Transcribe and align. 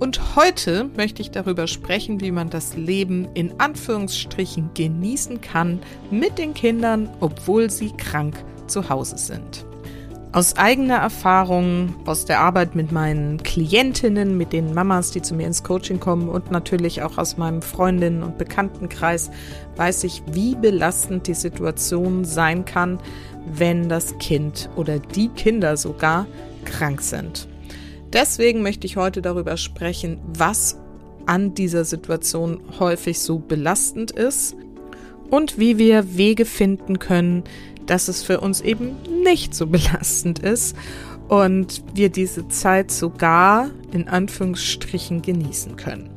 Und 0.00 0.34
heute 0.34 0.88
möchte 0.96 1.20
ich 1.20 1.30
darüber 1.30 1.66
sprechen, 1.66 2.22
wie 2.22 2.30
man 2.30 2.48
das 2.48 2.74
Leben 2.74 3.28
in 3.34 3.60
Anführungsstrichen 3.60 4.70
genießen 4.72 5.42
kann 5.42 5.78
mit 6.10 6.38
den 6.38 6.54
Kindern, 6.54 7.10
obwohl 7.20 7.68
sie 7.68 7.90
krank 7.90 8.42
zu 8.66 8.88
Hause 8.88 9.18
sind. 9.18 9.66
Aus 10.32 10.56
eigener 10.56 10.96
Erfahrung, 10.96 11.94
aus 12.06 12.24
der 12.24 12.40
Arbeit 12.40 12.74
mit 12.74 12.92
meinen 12.92 13.42
Klientinnen, 13.42 14.38
mit 14.38 14.54
den 14.54 14.72
Mamas, 14.72 15.10
die 15.10 15.20
zu 15.20 15.34
mir 15.34 15.46
ins 15.46 15.64
Coaching 15.64 16.00
kommen 16.00 16.30
und 16.30 16.50
natürlich 16.50 17.02
auch 17.02 17.18
aus 17.18 17.36
meinem 17.36 17.60
Freundinnen- 17.60 18.22
und 18.22 18.38
Bekanntenkreis, 18.38 19.30
weiß 19.76 20.04
ich, 20.04 20.22
wie 20.32 20.54
belastend 20.54 21.26
die 21.26 21.34
Situation 21.34 22.24
sein 22.24 22.64
kann, 22.64 23.00
wenn 23.44 23.90
das 23.90 24.16
Kind 24.18 24.70
oder 24.76 24.98
die 24.98 25.28
Kinder 25.28 25.76
sogar 25.76 26.26
krank 26.64 27.02
sind. 27.02 27.49
Deswegen 28.12 28.62
möchte 28.62 28.86
ich 28.86 28.96
heute 28.96 29.22
darüber 29.22 29.56
sprechen, 29.56 30.18
was 30.26 30.78
an 31.26 31.54
dieser 31.54 31.84
Situation 31.84 32.60
häufig 32.78 33.20
so 33.20 33.38
belastend 33.38 34.10
ist 34.10 34.56
und 35.30 35.58
wie 35.58 35.78
wir 35.78 36.16
Wege 36.16 36.44
finden 36.44 36.98
können, 36.98 37.44
dass 37.86 38.08
es 38.08 38.22
für 38.22 38.40
uns 38.40 38.60
eben 38.60 38.96
nicht 39.22 39.54
so 39.54 39.66
belastend 39.66 40.40
ist 40.40 40.76
und 41.28 41.84
wir 41.94 42.08
diese 42.08 42.48
Zeit 42.48 42.90
sogar 42.90 43.70
in 43.92 44.08
Anführungsstrichen 44.08 45.22
genießen 45.22 45.76
können. 45.76 46.10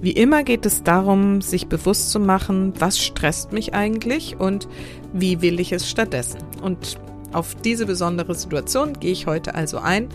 Wie 0.00 0.12
immer 0.12 0.44
geht 0.44 0.66
es 0.66 0.82
darum, 0.82 1.40
sich 1.40 1.66
bewusst 1.66 2.10
zu 2.10 2.20
machen, 2.20 2.74
was 2.78 3.00
stresst 3.00 3.52
mich 3.52 3.74
eigentlich 3.74 4.38
und 4.38 4.68
wie 5.12 5.40
will 5.40 5.58
ich 5.58 5.72
es 5.72 5.88
stattdessen. 5.88 6.40
Und 6.62 6.98
auf 7.32 7.54
diese 7.56 7.86
besondere 7.86 8.34
Situation 8.34 8.92
gehe 9.00 9.12
ich 9.12 9.26
heute 9.26 9.54
also 9.54 9.78
ein 9.78 10.08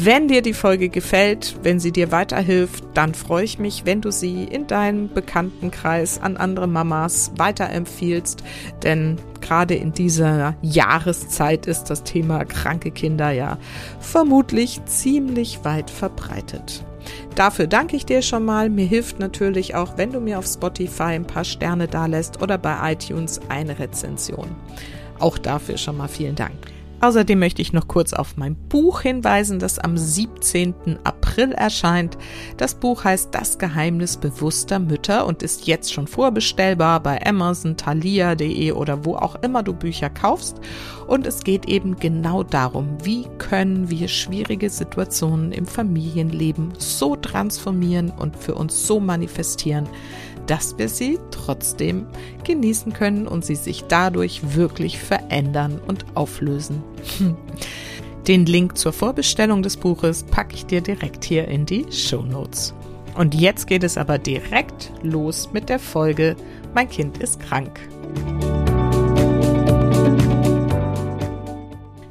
wenn 0.00 0.28
dir 0.28 0.42
die 0.42 0.52
Folge 0.52 0.90
gefällt, 0.90 1.56
wenn 1.64 1.80
sie 1.80 1.90
dir 1.90 2.12
weiterhilft, 2.12 2.84
dann 2.94 3.14
freue 3.14 3.42
ich 3.42 3.58
mich, 3.58 3.84
wenn 3.84 4.00
du 4.00 4.12
sie 4.12 4.44
in 4.44 4.68
deinem 4.68 5.12
Bekanntenkreis 5.12 6.22
an 6.22 6.36
andere 6.36 6.68
Mamas 6.68 7.32
weiterempfiehlst, 7.36 8.44
denn 8.84 9.16
gerade 9.40 9.74
in 9.74 9.92
dieser 9.92 10.54
Jahreszeit 10.62 11.66
ist 11.66 11.84
das 11.84 12.04
Thema 12.04 12.44
kranke 12.44 12.92
Kinder 12.92 13.32
ja 13.32 13.58
vermutlich 13.98 14.80
ziemlich 14.84 15.64
weit 15.64 15.90
verbreitet. 15.90 16.84
Dafür 17.34 17.66
danke 17.66 17.96
ich 17.96 18.06
dir 18.06 18.22
schon 18.22 18.44
mal. 18.44 18.70
Mir 18.70 18.86
hilft 18.86 19.18
natürlich 19.18 19.74
auch, 19.74 19.96
wenn 19.96 20.12
du 20.12 20.20
mir 20.20 20.38
auf 20.38 20.46
Spotify 20.46 21.14
ein 21.14 21.26
paar 21.26 21.44
Sterne 21.44 21.88
dalässt 21.88 22.40
oder 22.40 22.56
bei 22.56 22.92
iTunes 22.92 23.40
eine 23.48 23.80
Rezension. 23.80 24.54
Auch 25.18 25.38
dafür 25.38 25.76
schon 25.76 25.96
mal 25.96 26.08
vielen 26.08 26.36
Dank. 26.36 26.77
Außerdem 27.00 27.38
möchte 27.38 27.62
ich 27.62 27.72
noch 27.72 27.86
kurz 27.86 28.12
auf 28.12 28.36
mein 28.36 28.56
Buch 28.56 29.02
hinweisen, 29.02 29.58
das 29.58 29.78
am 29.78 29.96
17. 29.96 30.98
April 31.04 31.52
erscheint. 31.52 32.18
Das 32.56 32.74
Buch 32.74 33.04
heißt 33.04 33.28
Das 33.32 33.58
Geheimnis 33.58 34.16
bewusster 34.16 34.80
Mütter 34.80 35.26
und 35.26 35.42
ist 35.42 35.66
jetzt 35.66 35.92
schon 35.92 36.08
vorbestellbar 36.08 37.00
bei 37.00 37.24
Amazon, 37.24 37.76
thalia.de 37.76 38.72
oder 38.72 39.04
wo 39.04 39.14
auch 39.14 39.36
immer 39.42 39.62
du 39.62 39.74
Bücher 39.74 40.10
kaufst. 40.10 40.60
Und 41.06 41.26
es 41.26 41.44
geht 41.44 41.66
eben 41.66 41.96
genau 41.96 42.42
darum, 42.42 42.98
wie 43.02 43.26
können 43.38 43.88
wir 43.90 44.08
schwierige 44.08 44.68
Situationen 44.68 45.52
im 45.52 45.66
Familienleben 45.66 46.74
so 46.78 47.16
transformieren 47.16 48.10
und 48.10 48.36
für 48.36 48.54
uns 48.56 48.86
so 48.86 48.98
manifestieren, 49.00 49.88
dass 50.48 50.76
wir 50.78 50.88
sie 50.88 51.18
trotzdem 51.30 52.06
genießen 52.42 52.92
können 52.92 53.28
und 53.28 53.44
sie 53.44 53.54
sich 53.54 53.84
dadurch 53.84 54.56
wirklich 54.56 54.98
verändern 54.98 55.80
und 55.86 56.04
auflösen. 56.14 56.82
Den 58.26 58.44
Link 58.44 58.76
zur 58.76 58.92
Vorbestellung 58.92 59.62
des 59.62 59.76
Buches 59.76 60.24
packe 60.24 60.54
ich 60.54 60.66
dir 60.66 60.80
direkt 60.80 61.24
hier 61.24 61.48
in 61.48 61.64
die 61.64 61.86
Show 61.90 62.22
Notes. 62.22 62.74
Und 63.14 63.34
jetzt 63.34 63.66
geht 63.66 63.84
es 63.84 63.96
aber 63.96 64.18
direkt 64.18 64.92
los 65.02 65.50
mit 65.52 65.68
der 65.68 65.78
Folge 65.78 66.36
Mein 66.74 66.88
Kind 66.88 67.18
ist 67.18 67.40
krank. 67.40 67.80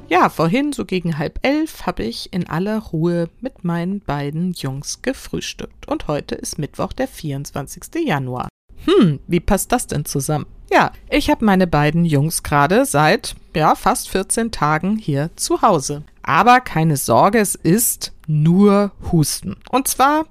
Ja, 0.08 0.30
vorhin, 0.30 0.72
so 0.72 0.86
gegen 0.86 1.18
halb 1.18 1.38
elf, 1.42 1.84
habe 1.84 2.02
ich 2.02 2.32
in 2.32 2.48
aller 2.48 2.78
Ruhe 2.78 3.28
mit 3.42 3.62
meinen 3.62 4.00
beiden 4.00 4.52
Jungs 4.52 5.02
gefrühstückt. 5.02 5.86
Und 5.86 6.08
heute 6.08 6.34
ist 6.34 6.58
Mittwoch, 6.58 6.94
der 6.94 7.08
24. 7.08 8.06
Januar. 8.06 8.48
Hm, 8.86 9.20
wie 9.26 9.40
passt 9.40 9.70
das 9.70 9.86
denn 9.86 10.06
zusammen? 10.06 10.46
Ja, 10.72 10.92
ich 11.10 11.28
habe 11.28 11.44
meine 11.44 11.66
beiden 11.66 12.06
Jungs 12.06 12.42
gerade 12.42 12.86
seit, 12.86 13.36
ja, 13.54 13.74
fast 13.74 14.08
14 14.08 14.50
Tagen 14.50 14.96
hier 14.96 15.30
zu 15.36 15.60
Hause. 15.60 16.04
Aber 16.22 16.60
keine 16.60 16.96
Sorge, 16.96 17.38
es 17.38 17.54
ist 17.54 18.12
nur 18.26 18.92
Husten. 19.12 19.56
Und 19.70 19.88
zwar 19.88 20.24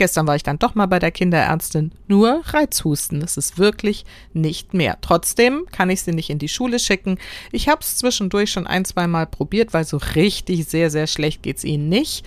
Gestern 0.00 0.26
war 0.26 0.34
ich 0.34 0.42
dann 0.42 0.58
doch 0.58 0.74
mal 0.74 0.86
bei 0.86 0.98
der 0.98 1.10
Kinderärztin. 1.10 1.92
Nur 2.08 2.40
Reizhusten. 2.46 3.20
Es 3.20 3.36
ist 3.36 3.58
wirklich 3.58 4.06
nicht 4.32 4.72
mehr. 4.72 4.96
Trotzdem 5.02 5.66
kann 5.72 5.90
ich 5.90 6.00
sie 6.00 6.12
nicht 6.12 6.30
in 6.30 6.38
die 6.38 6.48
Schule 6.48 6.78
schicken. 6.78 7.18
Ich 7.52 7.68
habe 7.68 7.82
es 7.82 7.98
zwischendurch 7.98 8.50
schon 8.50 8.66
ein, 8.66 8.86
zwei 8.86 9.06
Mal 9.06 9.26
probiert, 9.26 9.74
weil 9.74 9.84
so 9.84 9.98
richtig 9.98 10.64
sehr, 10.64 10.88
sehr 10.88 11.06
schlecht 11.06 11.42
geht 11.42 11.58
es 11.58 11.64
ihnen 11.64 11.90
nicht. 11.90 12.24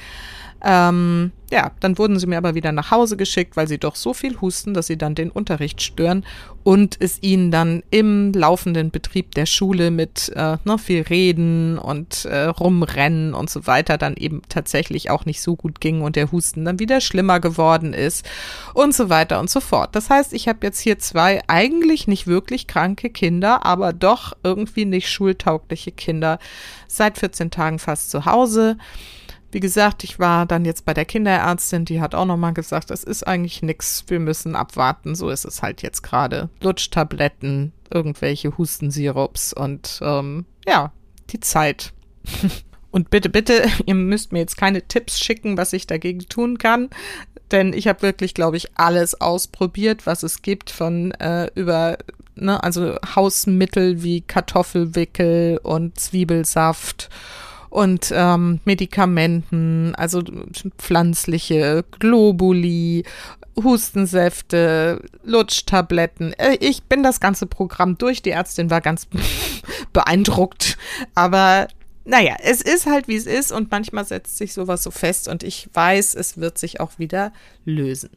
Ähm, 0.63 1.31
ja, 1.51 1.71
dann 1.81 1.97
wurden 1.97 2.17
sie 2.17 2.25
mir 2.25 2.37
aber 2.37 2.55
wieder 2.55 2.71
nach 2.71 2.89
Hause 2.89 3.17
geschickt, 3.17 3.57
weil 3.57 3.67
sie 3.67 3.77
doch 3.77 3.95
so 3.95 4.13
viel 4.13 4.39
husten, 4.39 4.73
dass 4.73 4.87
sie 4.87 4.97
dann 4.97 5.13
den 5.13 5.29
Unterricht 5.29 5.81
stören 5.81 6.25
und 6.63 6.95
es 6.99 7.21
ihnen 7.21 7.51
dann 7.51 7.83
im 7.91 8.31
laufenden 8.31 8.89
Betrieb 8.89 9.35
der 9.35 9.45
Schule 9.45 9.91
mit 9.91 10.31
äh, 10.35 10.57
noch 10.63 10.79
viel 10.79 11.01
Reden 11.01 11.77
und 11.77 12.25
äh, 12.25 12.45
Rumrennen 12.45 13.33
und 13.33 13.49
so 13.49 13.67
weiter 13.67 13.97
dann 13.97 14.15
eben 14.15 14.41
tatsächlich 14.47 15.09
auch 15.09 15.25
nicht 15.25 15.41
so 15.41 15.55
gut 15.57 15.81
ging 15.81 16.01
und 16.01 16.15
der 16.15 16.31
Husten 16.31 16.63
dann 16.63 16.79
wieder 16.79 17.01
schlimmer 17.01 17.41
geworden 17.41 17.93
ist 17.93 18.25
und 18.73 18.95
so 18.95 19.09
weiter 19.09 19.39
und 19.41 19.49
so 19.49 19.59
fort. 19.59 19.95
Das 19.95 20.09
heißt, 20.09 20.33
ich 20.33 20.47
habe 20.47 20.59
jetzt 20.63 20.79
hier 20.79 20.97
zwei 20.97 21.41
eigentlich 21.47 22.07
nicht 22.07 22.25
wirklich 22.25 22.67
kranke 22.67 23.09
Kinder, 23.09 23.65
aber 23.65 23.91
doch 23.91 24.33
irgendwie 24.43 24.85
nicht 24.85 25.09
schultaugliche 25.09 25.91
Kinder 25.91 26.39
seit 26.87 27.17
14 27.17 27.51
Tagen 27.51 27.79
fast 27.79 28.09
zu 28.09 28.25
Hause. 28.25 28.77
Wie 29.53 29.59
gesagt, 29.59 30.03
ich 30.03 30.17
war 30.17 30.47
dann 30.47 30.65
jetzt 30.65 30.83
bei 30.83 30.95
der 30.95 31.05
Kinderärztin, 31.05 31.85
die 31.85 32.01
hat 32.01 32.15
auch 32.15 32.25
nochmal 32.25 32.55
gesagt, 32.55 32.89
es 32.89 33.03
ist 33.03 33.27
eigentlich 33.27 33.61
nichts, 33.61 34.03
wir 34.07 34.19
müssen 34.19 34.55
abwarten, 34.55 35.13
so 35.13 35.29
ist 35.29 35.45
es 35.45 35.61
halt 35.61 35.83
jetzt 35.83 36.01
gerade. 36.01 36.49
Lutschtabletten, 36.59 37.71
irgendwelche 37.93 38.57
Hustensirups 38.57 39.53
und 39.53 39.99
ähm, 40.01 40.45
ja, 40.65 40.91
die 41.29 41.39
Zeit. 41.39 41.93
und 42.91 43.11
bitte, 43.11 43.29
bitte, 43.29 43.63
ihr 43.85 43.93
müsst 43.93 44.31
mir 44.31 44.39
jetzt 44.39 44.57
keine 44.57 44.87
Tipps 44.87 45.19
schicken, 45.19 45.55
was 45.55 45.71
ich 45.71 45.85
dagegen 45.85 46.27
tun 46.27 46.57
kann, 46.57 46.89
denn 47.51 47.73
ich 47.73 47.87
habe 47.87 48.01
wirklich, 48.01 48.33
glaube 48.33 48.57
ich, 48.57 48.75
alles 48.75 49.21
ausprobiert, 49.21 50.07
was 50.07 50.23
es 50.23 50.41
gibt 50.41 50.71
von 50.71 51.11
äh, 51.11 51.51
über 51.53 51.99
Ne, 52.35 52.63
also 52.63 52.95
Hausmittel 53.15 54.01
wie 54.01 54.21
Kartoffelwickel 54.21 55.59
und 55.61 55.99
Zwiebelsaft 55.99 57.11
und 57.73 58.13
ähm, 58.15 58.59
Medikamenten, 58.65 59.95
also 59.95 60.21
pflanzliche 60.77 61.83
Globuli, 61.97 63.03
Hustensäfte, 63.55 65.01
Lutschtabletten. 65.23 66.33
Äh, 66.33 66.57
ich 66.59 66.83
bin 66.83 67.01
das 67.01 67.19
ganze 67.19 67.47
Programm 67.47 67.97
durch. 67.97 68.21
Die 68.21 68.29
Ärztin 68.29 68.69
war 68.69 68.79
ganz 68.79 69.07
beeindruckt. 69.93 70.77
Aber 71.15 71.67
naja, 72.05 72.35
es 72.43 72.61
ist 72.61 72.85
halt 72.85 73.07
wie 73.07 73.15
es 73.15 73.25
ist 73.25 73.51
und 73.51 73.71
manchmal 73.71 74.05
setzt 74.05 74.37
sich 74.37 74.53
sowas 74.53 74.83
so 74.83 74.91
fest 74.91 75.27
und 75.27 75.41
ich 75.41 75.67
weiß, 75.73 76.13
es 76.13 76.37
wird 76.37 76.59
sich 76.59 76.79
auch 76.79 76.99
wieder 76.99 77.33
lösen. 77.65 78.11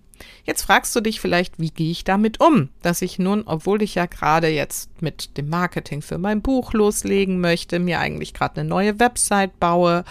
Jetzt 0.44 0.62
fragst 0.62 0.94
du 0.96 1.00
dich 1.00 1.20
vielleicht, 1.20 1.58
wie 1.58 1.70
gehe 1.70 1.90
ich 1.90 2.04
damit 2.04 2.40
um, 2.40 2.68
dass 2.82 3.02
ich 3.02 3.18
nun, 3.18 3.42
obwohl 3.46 3.82
ich 3.82 3.94
ja 3.94 4.06
gerade 4.06 4.48
jetzt 4.48 5.02
mit 5.02 5.36
dem 5.36 5.48
Marketing 5.48 6.02
für 6.02 6.18
mein 6.18 6.42
Buch 6.42 6.72
loslegen 6.72 7.40
möchte, 7.40 7.78
mir 7.78 8.00
eigentlich 8.00 8.34
gerade 8.34 8.60
eine 8.60 8.68
neue 8.68 8.98
Website 9.00 9.58
baue 9.60 10.04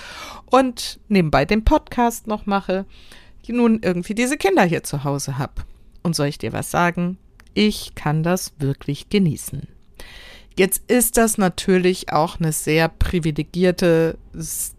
und 0.45 0.99
nebenbei 1.07 1.45
den 1.45 1.63
Podcast 1.63 2.27
noch 2.27 2.45
mache, 2.45 2.85
nun 3.47 3.79
irgendwie 3.81 4.15
diese 4.15 4.37
Kinder 4.37 4.63
hier 4.63 4.83
zu 4.83 5.03
Hause 5.03 5.37
habe. 5.37 5.63
Und 6.03 6.15
soll 6.15 6.27
ich 6.27 6.37
dir 6.37 6.53
was 6.53 6.71
sagen? 6.71 7.17
Ich 7.53 7.95
kann 7.95 8.23
das 8.23 8.53
wirklich 8.59 9.09
genießen. 9.09 9.67
Jetzt 10.57 10.89
ist 10.89 11.17
das 11.17 11.37
natürlich 11.37 12.13
auch 12.13 12.39
eine 12.39 12.53
sehr 12.53 12.87
privilegierte 12.87 14.17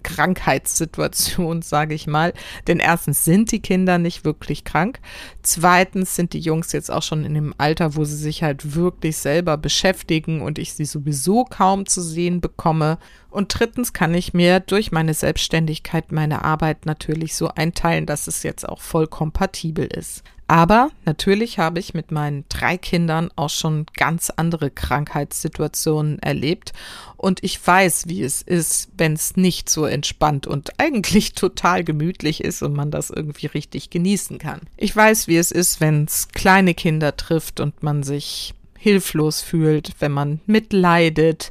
Krankheitssituation, 0.02 1.60
sage 1.62 1.94
ich 1.94 2.06
mal. 2.06 2.32
Denn 2.66 2.78
erstens 2.78 3.24
sind 3.24 3.52
die 3.52 3.60
Kinder 3.60 3.98
nicht 3.98 4.24
wirklich 4.24 4.64
krank. 4.64 5.00
Zweitens 5.42 6.16
sind 6.16 6.32
die 6.32 6.40
Jungs 6.40 6.72
jetzt 6.72 6.90
auch 6.90 7.02
schon 7.02 7.26
in 7.26 7.34
dem 7.34 7.54
Alter, 7.58 7.94
wo 7.94 8.04
sie 8.04 8.16
sich 8.16 8.42
halt 8.42 8.74
wirklich 8.74 9.18
selber 9.18 9.58
beschäftigen 9.58 10.40
und 10.40 10.58
ich 10.58 10.72
sie 10.72 10.86
sowieso 10.86 11.44
kaum 11.44 11.84
zu 11.84 12.00
sehen 12.00 12.40
bekomme. 12.40 12.98
Und 13.28 13.58
drittens 13.58 13.92
kann 13.92 14.14
ich 14.14 14.32
mir 14.32 14.60
durch 14.60 14.92
meine 14.92 15.12
Selbstständigkeit 15.12 16.10
meine 16.10 16.42
Arbeit 16.42 16.86
natürlich 16.86 17.34
so 17.34 17.48
einteilen, 17.48 18.06
dass 18.06 18.28
es 18.28 18.42
jetzt 18.44 18.66
auch 18.66 18.80
voll 18.80 19.08
kompatibel 19.08 19.84
ist. 19.84 20.22
Aber 20.48 20.90
natürlich 21.04 21.58
habe 21.58 21.80
ich 21.80 21.92
mit 21.92 22.12
meinen 22.12 22.44
drei 22.48 22.76
Kindern 22.76 23.30
auch 23.34 23.50
schon 23.50 23.86
ganz 23.96 24.30
andere 24.30 24.70
Krankheitssituationen 24.70 26.20
erlebt 26.20 26.72
und 27.16 27.42
ich 27.42 27.64
weiß, 27.64 28.04
wie 28.06 28.22
es 28.22 28.42
ist, 28.42 28.90
wenn 28.96 29.14
es 29.14 29.36
nicht 29.36 29.68
so 29.68 29.86
entspannt 29.86 30.46
und 30.46 30.70
eigentlich 30.78 31.32
total 31.32 31.82
gemütlich 31.82 32.44
ist 32.44 32.62
und 32.62 32.74
man 32.74 32.92
das 32.92 33.10
irgendwie 33.10 33.46
richtig 33.46 33.90
genießen 33.90 34.38
kann. 34.38 34.60
Ich 34.76 34.94
weiß, 34.94 35.26
wie 35.26 35.36
es 35.36 35.50
ist, 35.50 35.80
wenn 35.80 36.04
es 36.04 36.28
kleine 36.28 36.74
Kinder 36.74 37.16
trifft 37.16 37.58
und 37.58 37.82
man 37.82 38.04
sich 38.04 38.54
hilflos 38.78 39.40
fühlt, 39.40 39.94
wenn 39.98 40.12
man 40.12 40.40
mitleidet, 40.46 41.50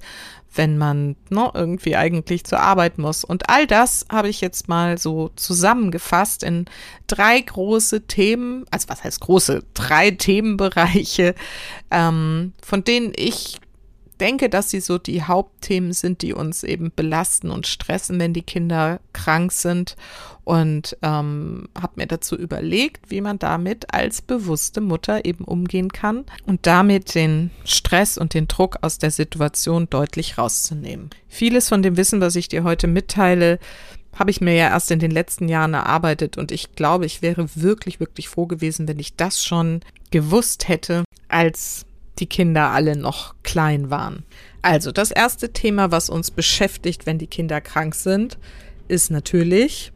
wenn 0.55 0.77
man 0.77 1.15
ne, 1.29 1.51
irgendwie 1.53 1.95
eigentlich 1.95 2.43
zur 2.45 2.59
Arbeit 2.59 2.97
muss. 2.97 3.23
Und 3.23 3.49
all 3.49 3.67
das 3.67 4.05
habe 4.11 4.29
ich 4.29 4.41
jetzt 4.41 4.67
mal 4.67 4.97
so 4.97 5.29
zusammengefasst 5.35 6.43
in 6.43 6.65
drei 7.07 7.41
große 7.41 8.07
Themen, 8.07 8.65
also 8.71 8.89
was 8.89 9.03
heißt 9.03 9.19
große, 9.21 9.63
drei 9.73 10.11
Themenbereiche, 10.11 11.35
ähm, 11.91 12.53
von 12.61 12.83
denen 12.83 13.13
ich 13.15 13.59
denke, 14.19 14.49
dass 14.49 14.69
sie 14.69 14.79
so 14.79 14.97
die 14.97 15.23
Hauptthemen 15.23 15.93
sind, 15.93 16.21
die 16.21 16.33
uns 16.33 16.63
eben 16.63 16.91
belasten 16.95 17.49
und 17.49 17.67
stressen, 17.67 18.19
wenn 18.19 18.33
die 18.33 18.41
Kinder 18.41 18.99
krank 19.13 19.51
sind. 19.51 19.95
Und 20.43 20.95
ähm, 21.01 21.67
habe 21.79 21.93
mir 21.95 22.05
dazu 22.05 22.35
überlegt, 22.35 23.09
wie 23.09 23.21
man 23.21 23.39
damit 23.39 23.91
als 23.93 24.21
bewusste 24.21 24.79
Mutter 24.79 25.25
eben 25.25 25.43
umgehen 25.43 25.91
kann 25.91 26.25
und 26.45 26.67
damit 26.67 27.15
den 27.15 27.49
Stress 27.63 28.15
und 28.17 28.35
den 28.35 28.47
Druck 28.47 28.77
aus 28.81 28.99
der 28.99 29.09
Situation 29.09 29.89
deutlich 29.89 30.37
rauszunehmen. 30.37 31.09
Vieles 31.27 31.69
von 31.69 31.81
dem 31.81 31.97
Wissen, 31.97 32.21
was 32.21 32.35
ich 32.35 32.47
dir 32.47 32.63
heute 32.63 32.85
mitteile, 32.85 33.57
habe 34.15 34.31
ich 34.31 34.39
mir 34.39 34.53
ja 34.53 34.69
erst 34.69 34.91
in 34.91 34.99
den 34.99 35.11
letzten 35.11 35.49
Jahren 35.49 35.73
erarbeitet 35.73 36.37
und 36.37 36.51
ich 36.51 36.73
glaube, 36.73 37.05
ich 37.05 37.21
wäre 37.21 37.47
wirklich, 37.55 37.99
wirklich 37.99 38.29
froh 38.29 38.45
gewesen, 38.45 38.87
wenn 38.87 38.99
ich 38.99 39.15
das 39.15 39.43
schon 39.43 39.81
gewusst 40.11 40.67
hätte, 40.67 41.03
als 41.27 41.85
die 42.19 42.27
Kinder 42.27 42.71
alle 42.71 42.95
noch 42.95 43.35
klein 43.43 43.89
waren. 43.89 44.23
Also 44.61 44.91
das 44.91 45.11
erste 45.11 45.53
Thema, 45.53 45.91
was 45.91 46.09
uns 46.09 46.31
beschäftigt, 46.31 47.05
wenn 47.05 47.17
die 47.17 47.27
Kinder 47.27 47.61
krank 47.61 47.95
sind, 47.95 48.37
ist 48.87 49.11
natürlich, 49.11 49.91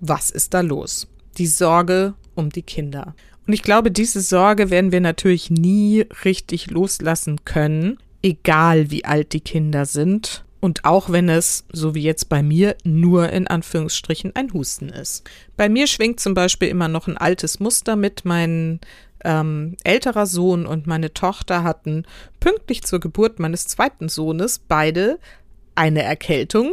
was 0.00 0.30
ist 0.30 0.54
da 0.54 0.60
los? 0.60 1.08
Die 1.38 1.46
Sorge 1.46 2.14
um 2.34 2.50
die 2.50 2.62
Kinder. 2.62 3.14
Und 3.46 3.52
ich 3.54 3.62
glaube, 3.62 3.90
diese 3.90 4.20
Sorge 4.20 4.70
werden 4.70 4.92
wir 4.92 5.00
natürlich 5.00 5.50
nie 5.50 6.06
richtig 6.24 6.70
loslassen 6.70 7.44
können, 7.44 7.98
egal 8.22 8.90
wie 8.90 9.04
alt 9.04 9.32
die 9.32 9.40
Kinder 9.40 9.86
sind. 9.86 10.44
Und 10.60 10.84
auch 10.84 11.10
wenn 11.10 11.30
es, 11.30 11.64
so 11.72 11.94
wie 11.94 12.02
jetzt 12.02 12.28
bei 12.28 12.42
mir, 12.42 12.76
nur 12.84 13.30
in 13.30 13.46
Anführungsstrichen 13.46 14.36
ein 14.36 14.52
Husten 14.52 14.90
ist. 14.90 15.28
Bei 15.56 15.70
mir 15.70 15.86
schwingt 15.86 16.20
zum 16.20 16.34
Beispiel 16.34 16.68
immer 16.68 16.88
noch 16.88 17.08
ein 17.08 17.16
altes 17.16 17.60
Muster 17.60 17.96
mit. 17.96 18.24
Mein 18.24 18.80
ähm, 19.24 19.76
älterer 19.84 20.26
Sohn 20.26 20.66
und 20.66 20.86
meine 20.86 21.12
Tochter 21.12 21.62
hatten 21.62 22.04
pünktlich 22.40 22.82
zur 22.82 23.00
Geburt 23.00 23.38
meines 23.38 23.66
zweiten 23.66 24.08
Sohnes 24.08 24.58
beide 24.58 25.18
eine 25.74 26.02
Erkältung 26.02 26.72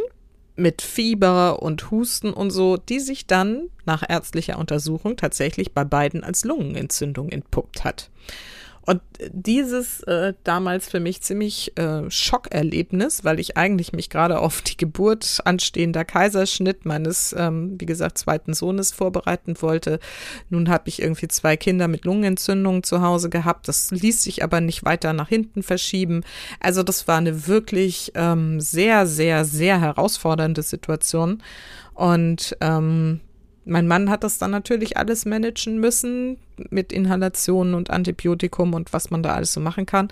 mit 0.56 0.82
Fieber 0.82 1.62
und 1.62 1.92
Husten 1.92 2.34
und 2.34 2.50
so, 2.50 2.78
die 2.78 3.00
sich 3.00 3.28
dann 3.28 3.70
nach 3.86 4.04
ärztlicher 4.08 4.58
Untersuchung 4.58 5.16
tatsächlich 5.16 5.74
bei 5.74 5.84
beiden 5.84 6.24
als 6.24 6.44
Lungenentzündung 6.44 7.30
entpuppt 7.30 7.84
hat. 7.84 8.10
Und 8.88 9.02
dieses 9.20 10.02
äh, 10.04 10.34
damals 10.46 10.88
für 10.88 11.02
mich 11.02 11.22
ziemlich 11.22 11.78
äh, 11.78 12.10
Schockerlebnis, 12.10 13.26
weil 13.26 13.38
ich 13.38 13.58
eigentlich 13.58 13.92
mich 13.92 14.10
gerade 14.10 14.40
auf 14.40 14.62
die 14.62 14.78
Geburt 14.78 15.42
anstehender 15.44 16.06
Kaiserschnitt 16.06 16.86
meines, 16.86 17.36
ähm, 17.38 17.76
wie 17.82 17.86
gesagt, 17.86 18.18
zweiten 18.18 18.54
Sohnes 18.54 18.94
vorbereiten 18.94 19.62
wollte. 19.62 20.00
Nun 20.50 20.70
habe 20.70 20.88
ich 20.88 21.02
irgendwie 21.02 21.28
zwei 21.28 21.58
Kinder 21.58 21.90
mit 21.90 22.06
Lungenentzündung 22.06 22.84
zu 22.84 23.02
Hause 23.02 23.30
gehabt. 23.30 23.68
Das 23.68 23.92
ließ 23.92 24.24
sich 24.24 24.42
aber 24.42 24.62
nicht 24.62 24.86
weiter 24.86 25.12
nach 25.12 25.28
hinten 25.28 25.64
verschieben. 25.64 26.24
Also 26.62 26.82
das 26.82 27.10
war 27.10 27.18
eine 27.18 27.46
wirklich 27.46 28.14
ähm, 28.16 28.62
sehr, 28.62 29.06
sehr, 29.06 29.44
sehr 29.44 29.82
herausfordernde 29.82 30.62
Situation. 30.62 31.44
Und 31.94 32.56
ähm, 32.62 33.20
mein 33.66 33.86
Mann 33.86 34.10
hat 34.10 34.24
das 34.24 34.38
dann 34.38 34.52
natürlich 34.52 34.96
alles 34.96 35.26
managen 35.26 35.78
müssen 35.82 36.38
mit 36.70 36.92
Inhalationen 36.92 37.74
und 37.74 37.90
Antibiotikum 37.90 38.74
und 38.74 38.94
was 38.94 39.10
man 39.10 39.24
da 39.24 39.34
alles 39.34 39.54
so 39.54 39.60
machen 39.60 39.86
kann. 39.86 40.10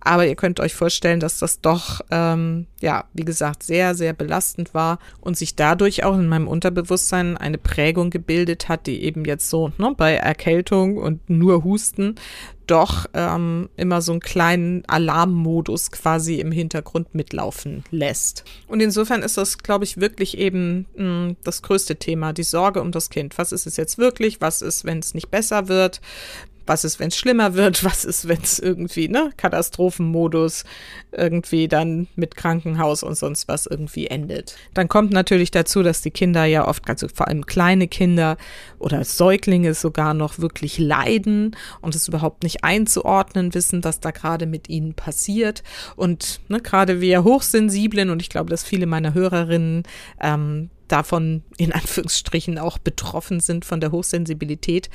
Aber 0.00 0.26
ihr 0.26 0.36
könnt 0.36 0.60
euch 0.60 0.74
vorstellen, 0.74 1.20
dass 1.20 1.38
das 1.38 1.60
doch, 1.60 2.00
ähm, 2.10 2.66
ja, 2.80 3.04
wie 3.12 3.24
gesagt, 3.24 3.62
sehr, 3.62 3.94
sehr 3.94 4.12
belastend 4.12 4.74
war 4.74 4.98
und 5.20 5.36
sich 5.36 5.56
dadurch 5.56 6.04
auch 6.04 6.14
in 6.14 6.28
meinem 6.28 6.48
Unterbewusstsein 6.48 7.36
eine 7.36 7.58
Prägung 7.58 8.10
gebildet 8.10 8.68
hat, 8.68 8.86
die 8.86 9.02
eben 9.02 9.24
jetzt 9.24 9.50
so 9.50 9.72
ne, 9.78 9.94
bei 9.96 10.14
Erkältung 10.14 10.96
und 10.96 11.28
nur 11.28 11.64
Husten 11.64 12.14
doch 12.70 13.06
ähm, 13.14 13.68
immer 13.76 14.02
so 14.02 14.12
einen 14.12 14.20
kleinen 14.20 14.84
Alarmmodus 14.86 15.90
quasi 15.90 16.40
im 16.40 16.52
Hintergrund 16.52 17.14
mitlaufen 17.14 17.82
lässt. 17.90 18.44
Und 18.68 18.80
insofern 18.80 19.22
ist 19.22 19.36
das, 19.36 19.58
glaube 19.58 19.84
ich, 19.84 20.00
wirklich 20.00 20.38
eben 20.38 20.86
mh, 20.94 21.04
hm, 21.04 21.36
das 21.44 21.62
größte 21.62 21.96
Thema, 21.96 22.32
die 22.32 22.42
Sorge 22.42 22.80
um 22.80 22.92
das 22.92 23.10
Kind. 23.10 23.38
Was 23.38 23.52
ist 23.52 23.66
es 23.66 23.76
jetzt 23.76 23.98
wirklich? 23.98 24.40
Was 24.40 24.62
ist, 24.62 24.84
wenn 24.84 24.98
es 24.98 25.14
nicht 25.14 25.30
besser 25.30 25.68
wird? 25.68 25.87
Was 26.66 26.84
ist, 26.84 27.00
wenn 27.00 27.08
es 27.08 27.16
schlimmer 27.16 27.54
wird? 27.54 27.82
Was 27.82 28.04
ist, 28.04 28.28
wenn 28.28 28.42
es 28.42 28.58
irgendwie, 28.58 29.08
ne, 29.08 29.30
Katastrophenmodus 29.38 30.64
irgendwie 31.12 31.66
dann 31.66 32.08
mit 32.14 32.36
Krankenhaus 32.36 33.02
und 33.02 33.16
sonst 33.16 33.48
was 33.48 33.64
irgendwie 33.64 34.06
endet? 34.08 34.56
Dann 34.74 34.86
kommt 34.86 35.10
natürlich 35.10 35.50
dazu, 35.50 35.82
dass 35.82 36.02
die 36.02 36.10
Kinder 36.10 36.44
ja 36.44 36.68
oft, 36.68 36.86
also 36.86 37.08
vor 37.08 37.26
allem 37.28 37.46
kleine 37.46 37.88
Kinder 37.88 38.36
oder 38.78 39.02
Säuglinge 39.04 39.72
sogar 39.72 40.12
noch 40.12 40.38
wirklich 40.40 40.78
leiden 40.78 41.56
und 41.80 41.94
es 41.94 42.06
überhaupt 42.06 42.42
nicht 42.42 42.64
einzuordnen 42.64 43.54
wissen, 43.54 43.82
was 43.82 44.00
da 44.00 44.10
gerade 44.10 44.44
mit 44.44 44.68
ihnen 44.68 44.92
passiert. 44.92 45.62
Und 45.96 46.40
ne, 46.48 46.60
gerade 46.60 47.00
wir 47.00 47.24
Hochsensiblen, 47.24 48.10
und 48.10 48.20
ich 48.20 48.28
glaube, 48.28 48.50
dass 48.50 48.62
viele 48.62 48.84
meiner 48.84 49.14
Hörerinnen 49.14 49.84
ähm, 50.20 50.68
davon 50.88 51.42
in 51.56 51.72
Anführungsstrichen 51.72 52.58
auch 52.58 52.78
betroffen 52.78 53.40
sind 53.40 53.64
von 53.64 53.80
der 53.80 53.92
Hochsensibilität, 53.92 54.90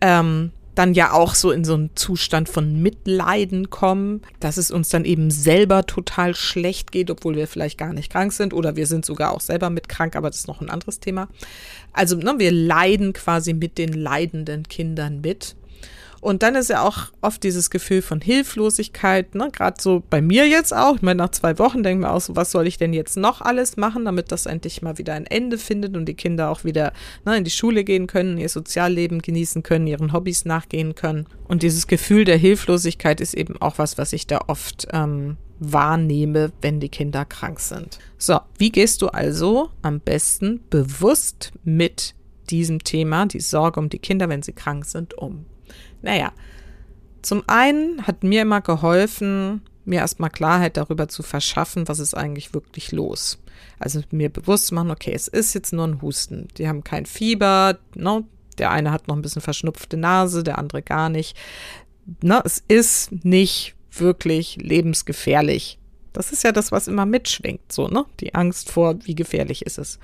ähm, 0.00 0.52
dann 0.76 0.92
ja 0.92 1.12
auch 1.12 1.34
so 1.34 1.50
in 1.50 1.64
so 1.64 1.74
einen 1.74 1.90
Zustand 1.96 2.48
von 2.48 2.80
Mitleiden 2.82 3.70
kommen, 3.70 4.20
dass 4.40 4.58
es 4.58 4.70
uns 4.70 4.90
dann 4.90 5.04
eben 5.04 5.30
selber 5.30 5.86
total 5.86 6.34
schlecht 6.34 6.92
geht, 6.92 7.10
obwohl 7.10 7.34
wir 7.34 7.48
vielleicht 7.48 7.78
gar 7.78 7.92
nicht 7.92 8.12
krank 8.12 8.32
sind 8.32 8.52
oder 8.52 8.76
wir 8.76 8.86
sind 8.86 9.04
sogar 9.06 9.32
auch 9.32 9.40
selber 9.40 9.70
mit 9.70 9.88
krank, 9.88 10.14
aber 10.14 10.28
das 10.28 10.40
ist 10.40 10.48
noch 10.48 10.60
ein 10.60 10.70
anderes 10.70 11.00
Thema. 11.00 11.28
Also 11.92 12.16
ne, 12.16 12.34
wir 12.36 12.52
leiden 12.52 13.14
quasi 13.14 13.54
mit 13.54 13.78
den 13.78 13.94
leidenden 13.94 14.68
Kindern 14.68 15.22
mit. 15.22 15.56
Und 16.26 16.42
dann 16.42 16.56
ist 16.56 16.70
ja 16.70 16.82
auch 16.82 17.12
oft 17.20 17.44
dieses 17.44 17.70
Gefühl 17.70 18.02
von 18.02 18.20
Hilflosigkeit, 18.20 19.36
ne? 19.36 19.48
gerade 19.52 19.80
so 19.80 20.02
bei 20.10 20.20
mir 20.20 20.48
jetzt 20.48 20.74
auch. 20.74 20.96
Ich 20.96 21.02
meine, 21.02 21.18
nach 21.18 21.30
zwei 21.30 21.56
Wochen 21.60 21.84
denken 21.84 22.02
wir 22.02 22.12
auch 22.12 22.20
so, 22.20 22.34
was 22.34 22.50
soll 22.50 22.66
ich 22.66 22.78
denn 22.78 22.92
jetzt 22.92 23.16
noch 23.16 23.42
alles 23.42 23.76
machen, 23.76 24.06
damit 24.06 24.32
das 24.32 24.46
endlich 24.46 24.82
mal 24.82 24.98
wieder 24.98 25.14
ein 25.14 25.26
Ende 25.26 25.56
findet 25.56 25.96
und 25.96 26.06
die 26.06 26.14
Kinder 26.14 26.50
auch 26.50 26.64
wieder 26.64 26.92
ne, 27.24 27.36
in 27.36 27.44
die 27.44 27.52
Schule 27.52 27.84
gehen 27.84 28.08
können, 28.08 28.38
ihr 28.38 28.48
Sozialleben 28.48 29.22
genießen 29.22 29.62
können, 29.62 29.86
ihren 29.86 30.12
Hobbys 30.12 30.44
nachgehen 30.46 30.96
können. 30.96 31.28
Und 31.46 31.62
dieses 31.62 31.86
Gefühl 31.86 32.24
der 32.24 32.38
Hilflosigkeit 32.38 33.20
ist 33.20 33.34
eben 33.34 33.62
auch 33.62 33.78
was, 33.78 33.96
was 33.96 34.12
ich 34.12 34.26
da 34.26 34.40
oft 34.48 34.88
ähm, 34.92 35.36
wahrnehme, 35.60 36.50
wenn 36.60 36.80
die 36.80 36.88
Kinder 36.88 37.24
krank 37.24 37.60
sind. 37.60 38.00
So, 38.18 38.40
wie 38.58 38.72
gehst 38.72 39.00
du 39.00 39.10
also 39.10 39.70
am 39.82 40.00
besten 40.00 40.58
bewusst 40.70 41.52
mit 41.62 42.16
diesem 42.50 42.82
Thema, 42.82 43.26
die 43.26 43.38
Sorge 43.38 43.78
um 43.78 43.88
die 43.90 44.00
Kinder, 44.00 44.28
wenn 44.28 44.42
sie 44.42 44.54
krank 44.54 44.86
sind, 44.86 45.16
um? 45.16 45.46
Naja, 46.06 46.32
zum 47.20 47.42
einen 47.48 48.06
hat 48.06 48.22
mir 48.22 48.42
immer 48.42 48.60
geholfen, 48.60 49.62
mir 49.84 49.98
erstmal 49.98 50.30
Klarheit 50.30 50.76
darüber 50.76 51.08
zu 51.08 51.24
verschaffen, 51.24 51.88
was 51.88 51.98
ist 51.98 52.14
eigentlich 52.14 52.54
wirklich 52.54 52.92
los. 52.92 53.42
Also 53.80 54.02
mir 54.12 54.28
bewusst 54.28 54.70
machen, 54.70 54.92
okay, 54.92 55.12
es 55.12 55.26
ist 55.26 55.52
jetzt 55.54 55.72
nur 55.72 55.84
ein 55.84 56.00
Husten. 56.02 56.46
Die 56.58 56.68
haben 56.68 56.84
kein 56.84 57.06
Fieber, 57.06 57.80
no, 57.96 58.20
ne? 58.20 58.24
der 58.58 58.70
eine 58.70 58.92
hat 58.92 59.08
noch 59.08 59.16
ein 59.16 59.22
bisschen 59.22 59.42
verschnupfte 59.42 59.96
Nase, 59.96 60.44
der 60.44 60.58
andere 60.58 60.80
gar 60.80 61.08
nicht. 61.08 61.36
No, 62.22 62.36
ne? 62.36 62.42
es 62.44 62.62
ist 62.68 63.24
nicht 63.24 63.74
wirklich 63.90 64.58
lebensgefährlich. 64.62 65.80
Das 66.12 66.30
ist 66.30 66.44
ja 66.44 66.52
das, 66.52 66.70
was 66.70 66.86
immer 66.86 67.04
mitschwingt, 67.04 67.72
so, 67.72 67.88
ne? 67.88 68.06
Die 68.20 68.32
Angst 68.32 68.70
vor, 68.70 69.04
wie 69.04 69.16
gefährlich 69.16 69.66
ist 69.66 69.78
es. 69.78 69.98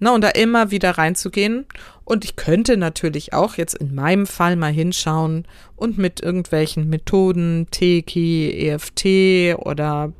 Na, 0.00 0.14
und 0.14 0.22
da 0.22 0.30
immer 0.30 0.70
wieder 0.70 0.92
reinzugehen. 0.92 1.66
Und 2.04 2.24
ich 2.24 2.34
könnte 2.34 2.76
natürlich 2.76 3.32
auch 3.34 3.54
jetzt 3.54 3.74
in 3.74 3.94
meinem 3.94 4.26
Fall 4.26 4.56
mal 4.56 4.72
hinschauen 4.72 5.46
und 5.76 5.98
mit 5.98 6.20
irgendwelchen 6.20 6.88
Methoden, 6.88 7.68
Teki, 7.70 8.50
EFT 8.68 9.56
oder 9.64 10.12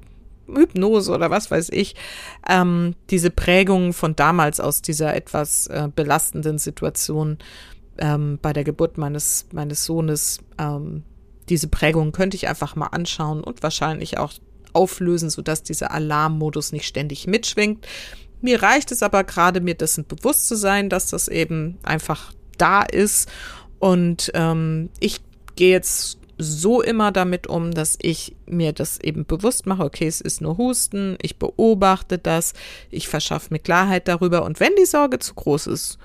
Hypnose 0.47 1.13
oder 1.13 1.31
was 1.31 1.51
weiß 1.51 1.71
ich, 1.71 1.95
ähm, 2.49 2.95
diese 3.11 3.31
Prägungen 3.31 3.93
von 3.93 4.15
damals 4.17 4.61
aus 4.61 4.83
dieser 4.83 5.15
etwas 5.15 5.67
äh, 5.69 5.89
belastenden 5.95 6.59
Situation 6.59 7.39
ähm, 7.99 8.39
bei 8.41 8.53
der 8.53 8.65
Geburt 8.65 8.99
meines, 8.99 9.47
meines 9.53 9.85
Sohnes, 9.85 10.39
ähm, 10.59 11.05
diese 11.49 11.69
Prägungen 11.69 12.13
könnte 12.13 12.37
ich 12.37 12.49
einfach 12.49 12.77
mal 12.77 12.89
anschauen 12.89 13.43
und 13.43 13.63
wahrscheinlich 13.63 14.19
auch 14.19 14.33
auflösen, 14.73 15.31
sodass 15.31 15.63
dieser 15.63 15.91
Alarmmodus 15.91 16.73
nicht 16.73 16.87
ständig 16.87 17.27
mitschwingt. 17.27 17.87
Mir 18.41 18.63
reicht 18.63 18.93
es 18.93 19.03
aber 19.03 19.25
gerade, 19.25 19.61
mir 19.61 19.75
dessen 19.75 20.07
bewusst 20.07 20.49
zu 20.49 20.57
sein, 20.57 20.89
dass 20.89 21.07
das 21.07 21.29
eben 21.29 21.79
einfach 21.83 22.33
da 22.59 22.83
ist. 22.83 23.29
Und 23.79 24.31
ähm, 24.35 24.91
ich 24.99 25.21
gehe 25.57 25.71
jetzt 25.71 26.19
so 26.39 26.81
immer 26.81 27.13
damit 27.13 27.47
um, 27.47 27.73
dass 27.73 27.99
ich 28.01 28.35
mir 28.47 28.73
das 28.73 28.99
eben 29.01 29.27
bewusst 29.27 29.67
mache, 29.67 29.85
okay, 29.85 30.07
es 30.07 30.21
ist 30.21 30.41
nur 30.41 30.57
Husten, 30.57 31.17
ich 31.21 31.37
beobachte 31.37 32.19
das, 32.19 32.55
ich 32.91 33.09
verschaffe 33.09 33.49
mir 33.51 33.59
Klarheit 33.59 34.09
darüber 34.09 34.45
und 34.45 34.59
wenn 34.59 34.75
die 34.79 34.87
Sorge 34.87 35.19
zu 35.19 35.35
groß 35.35 35.67
ist, 35.67 35.99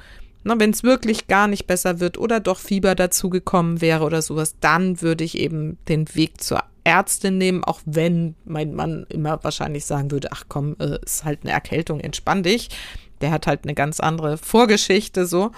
wenn 0.44 0.70
es 0.70 0.84
wirklich 0.84 1.28
gar 1.28 1.48
nicht 1.48 1.68
besser 1.68 2.00
wird 2.00 2.18
oder 2.18 2.40
doch 2.40 2.60
Fieber 2.60 2.96
dazugekommen 2.96 3.82
wäre 3.82 4.04
oder 4.04 4.22
sowas, 4.22 4.56
dann 4.60 5.02
würde 5.02 5.24
ich 5.24 5.38
eben 5.38 5.78
den 5.88 6.14
Weg 6.16 6.42
zur 6.42 6.64
Ärztin 6.86 7.38
nehmen, 7.38 7.64
auch 7.64 7.82
wenn 7.86 8.36
mein 8.46 8.74
Mann 8.74 9.06
immer 9.10 9.44
wahrscheinlich 9.44 9.86
sagen 9.86 10.12
würde, 10.12 10.30
ach 10.32 10.46
komm, 10.48 10.78
äh, 10.80 11.00
ist 11.04 11.26
halt 11.26 11.40
eine 11.44 11.52
Erkältung, 11.52 12.00
entspann 12.00 12.44
dich. 12.44 12.70
Der 13.22 13.32
hat 13.32 13.48
halt 13.48 13.64
eine 13.64 13.74
ganz 13.74 14.00
andere 14.00 14.38
Vorgeschichte 14.38 15.26
so. 15.26 15.52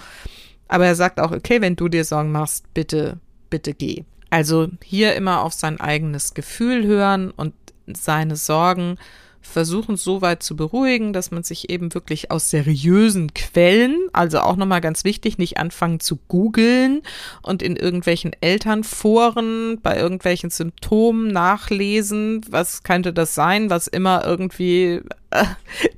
Aber 0.68 0.86
er 0.86 0.94
sagt 0.94 1.20
auch, 1.20 1.32
okay, 1.32 1.60
wenn 1.60 1.76
du 1.76 1.88
dir 1.88 2.04
Sorgen 2.04 2.32
machst, 2.32 2.72
bitte, 2.74 3.18
bitte 3.50 3.74
geh. 3.74 4.04
Also 4.30 4.68
hier 4.82 5.14
immer 5.14 5.42
auf 5.42 5.52
sein 5.52 5.80
eigenes 5.80 6.34
Gefühl 6.34 6.86
hören 6.86 7.30
und 7.30 7.54
seine 7.86 8.36
Sorgen 8.36 8.96
versuchen 9.48 9.96
so 9.96 10.22
weit 10.22 10.42
zu 10.42 10.56
beruhigen, 10.56 11.12
dass 11.12 11.30
man 11.30 11.42
sich 11.42 11.70
eben 11.70 11.94
wirklich 11.94 12.30
aus 12.30 12.50
seriösen 12.50 13.34
Quellen, 13.34 13.96
also 14.12 14.40
auch 14.40 14.56
nochmal 14.56 14.80
ganz 14.80 15.04
wichtig, 15.04 15.38
nicht 15.38 15.58
anfangen 15.58 16.00
zu 16.00 16.18
googeln 16.28 17.02
und 17.42 17.62
in 17.62 17.76
irgendwelchen 17.76 18.32
Elternforen 18.40 19.80
bei 19.82 19.96
irgendwelchen 19.96 20.50
Symptomen 20.50 21.28
nachlesen, 21.28 22.42
was 22.50 22.82
könnte 22.82 23.12
das 23.12 23.34
sein, 23.34 23.70
was 23.70 23.88
immer 23.88 24.24
irgendwie 24.24 25.00
äh, 25.30 25.44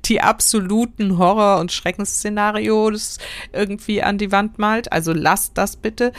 die 0.05 0.21
absoluten 0.21 1.17
Horror- 1.17 1.59
und 1.59 1.71
Schreckensszenarios 1.71 3.17
irgendwie 3.53 4.01
an 4.01 4.17
die 4.17 4.31
Wand 4.31 4.57
malt. 4.59 4.91
Also 4.91 5.13
lasst 5.13 5.57
das 5.57 5.75
bitte 5.75 6.13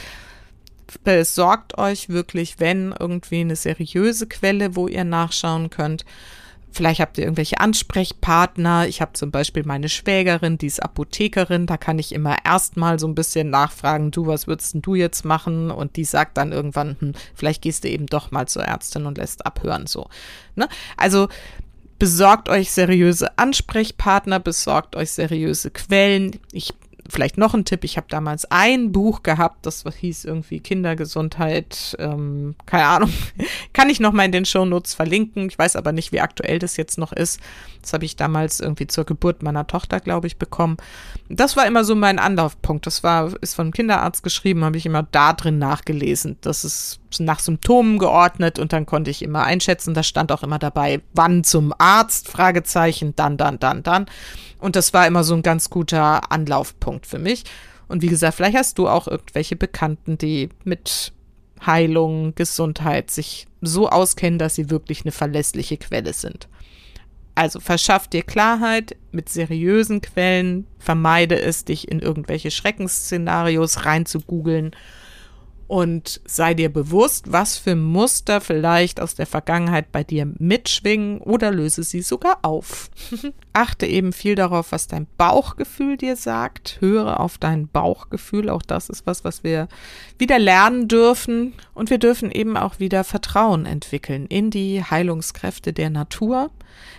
besorgt 1.03 1.77
euch 1.77 2.09
wirklich, 2.09 2.59
wenn 2.59 2.93
irgendwie 2.97 3.41
eine 3.41 3.55
seriöse 3.55 4.27
Quelle, 4.27 4.75
wo 4.75 4.87
ihr 4.87 5.03
nachschauen 5.03 5.69
könnt. 5.69 6.05
Vielleicht 6.73 6.99
habt 7.01 7.19
ihr 7.19 7.25
irgendwelche 7.25 7.59
Ansprechpartner. 7.59 8.87
Ich 8.87 8.99
habe 8.99 9.13
zum 9.13 9.29
Beispiel 9.29 9.63
meine 9.63 9.89
Schwägerin, 9.89 10.57
die 10.57 10.65
ist 10.65 10.81
Apothekerin. 10.81 11.67
Da 11.67 11.77
kann 11.77 11.99
ich 11.99 12.11
immer 12.11 12.37
erstmal 12.43 12.97
so 12.97 13.07
ein 13.07 13.13
bisschen 13.13 13.51
nachfragen, 13.51 14.09
du, 14.09 14.25
was 14.25 14.47
würdest 14.47 14.73
denn 14.73 14.81
du 14.81 14.95
jetzt 14.95 15.23
machen? 15.23 15.69
Und 15.69 15.97
die 15.97 16.03
sagt 16.03 16.35
dann 16.35 16.51
irgendwann, 16.51 16.95
hm, 16.99 17.13
vielleicht 17.35 17.61
gehst 17.61 17.83
du 17.83 17.89
eben 17.89 18.07
doch 18.07 18.31
mal 18.31 18.47
zur 18.47 18.63
Ärztin 18.63 19.05
und 19.05 19.19
lässt 19.19 19.45
abhören, 19.45 19.85
so. 19.85 20.07
Ne? 20.55 20.67
Also 20.97 21.27
besorgt 21.99 22.49
euch 22.49 22.71
seriöse 22.71 23.37
Ansprechpartner, 23.37 24.39
besorgt 24.39 24.95
euch 24.95 25.11
seriöse 25.11 25.69
Quellen. 25.69 26.39
Ich 26.51 26.73
vielleicht 27.13 27.37
noch 27.37 27.53
ein 27.53 27.63
Tipp. 27.63 27.83
Ich 27.83 27.95
habe 27.97 28.07
damals 28.09 28.45
ein 28.45 28.91
Buch 28.91 29.23
gehabt, 29.23 29.65
das 29.65 29.85
hieß 29.87 30.25
irgendwie 30.25 30.59
Kindergesundheit. 30.59 31.95
Ähm, 31.99 32.55
keine 32.65 32.85
Ahnung. 32.85 33.13
Kann 33.73 33.89
ich 33.89 33.99
noch 33.99 34.11
mal 34.11 34.25
in 34.25 34.31
den 34.31 34.45
Shownotes 34.45 34.93
verlinken. 34.93 35.47
Ich 35.47 35.57
weiß 35.57 35.75
aber 35.75 35.91
nicht, 35.91 36.11
wie 36.11 36.21
aktuell 36.21 36.59
das 36.59 36.75
jetzt 36.75 36.97
noch 36.97 37.13
ist. 37.13 37.39
Das 37.81 37.93
habe 37.93 38.05
ich 38.05 38.15
damals 38.15 38.59
irgendwie 38.59 38.87
zur 38.87 39.05
Geburt 39.05 39.43
meiner 39.43 39.67
Tochter, 39.67 39.99
glaube 39.99 40.27
ich, 40.27 40.37
bekommen. 40.37 40.77
Das 41.29 41.55
war 41.55 41.67
immer 41.67 41.83
so 41.83 41.95
mein 41.95 42.19
Anlaufpunkt. 42.19 42.87
Das 42.87 43.03
war, 43.03 43.31
ist 43.41 43.53
von 43.53 43.65
einem 43.65 43.73
Kinderarzt 43.73 44.23
geschrieben, 44.23 44.65
habe 44.65 44.77
ich 44.77 44.85
immer 44.85 45.03
da 45.03 45.33
drin 45.33 45.59
nachgelesen. 45.59 46.37
Das 46.41 46.65
ist 46.65 46.99
nach 47.19 47.39
Symptomen 47.39 47.97
geordnet 47.99 48.59
und 48.59 48.73
dann 48.73 48.85
konnte 48.85 49.11
ich 49.11 49.21
immer 49.21 49.43
einschätzen. 49.43 49.93
Da 49.93 50.03
stand 50.03 50.31
auch 50.31 50.43
immer 50.43 50.59
dabei, 50.59 51.01
wann 51.13 51.43
zum 51.43 51.73
Arzt, 51.77 52.29
Fragezeichen, 52.29 53.15
dann, 53.15 53.37
dann, 53.37 53.59
dann, 53.59 53.83
dann. 53.83 54.05
Und 54.59 54.75
das 54.75 54.93
war 54.93 55.07
immer 55.07 55.23
so 55.23 55.33
ein 55.35 55.43
ganz 55.43 55.69
guter 55.69 56.31
Anlaufpunkt 56.31 57.05
für 57.05 57.19
mich. 57.19 57.43
Und 57.87 58.01
wie 58.01 58.07
gesagt, 58.07 58.35
vielleicht 58.35 58.57
hast 58.57 58.77
du 58.77 58.87
auch 58.87 59.07
irgendwelche 59.07 59.55
Bekannten, 59.55 60.17
die 60.17 60.49
mit 60.63 61.13
Heilung, 61.65 62.33
Gesundheit 62.35 63.11
sich 63.11 63.47
so 63.61 63.89
auskennen, 63.89 64.39
dass 64.39 64.55
sie 64.55 64.69
wirklich 64.69 65.01
eine 65.01 65.11
verlässliche 65.11 65.77
Quelle 65.77 66.13
sind. 66.13 66.47
Also 67.35 67.59
verschaff 67.59 68.07
dir 68.07 68.21
Klarheit 68.21 68.95
mit 69.11 69.29
seriösen 69.29 70.01
Quellen, 70.01 70.67
vermeide 70.77 71.39
es, 71.39 71.65
dich 71.65 71.89
in 71.89 71.99
irgendwelche 71.99 72.51
Schreckensszenarios 72.51 73.85
rein 73.85 74.05
zu 74.05 74.19
googeln 74.19 74.75
und 75.73 76.21
sei 76.25 76.53
dir 76.53 76.71
bewusst, 76.71 77.31
was 77.31 77.57
für 77.57 77.75
Muster 77.75 78.41
vielleicht 78.41 79.01
aus 79.01 79.15
der 79.15 79.25
Vergangenheit 79.25 79.91
bei 79.91 80.03
dir 80.03 80.31
mitschwingen 80.37 81.17
oder 81.17 81.49
löse 81.49 81.81
sie 81.81 82.03
sogar 82.03 82.37
auf. 82.43 82.91
Achte 83.53 83.87
eben 83.87 84.13
viel 84.13 84.35
darauf, 84.35 84.71
was 84.71 84.87
dein 84.87 85.07
Bauchgefühl 85.17 85.97
dir 85.97 86.15
sagt. 86.15 86.77
Höre 86.79 87.19
auf 87.19 87.39
dein 87.39 87.69
Bauchgefühl. 87.69 88.51
Auch 88.51 88.61
das 88.61 88.87
ist 88.87 89.07
was, 89.07 89.23
was 89.23 89.43
wir 89.43 89.67
wieder 90.19 90.37
lernen 90.37 90.87
dürfen. 90.89 91.55
Und 91.73 91.89
wir 91.89 91.97
dürfen 91.97 92.29
eben 92.29 92.55
auch 92.55 92.77
wieder 92.77 93.03
Vertrauen 93.03 93.65
entwickeln 93.65 94.27
in 94.27 94.51
die 94.51 94.83
Heilungskräfte 94.83 95.73
der 95.73 95.89
Natur, 95.89 96.51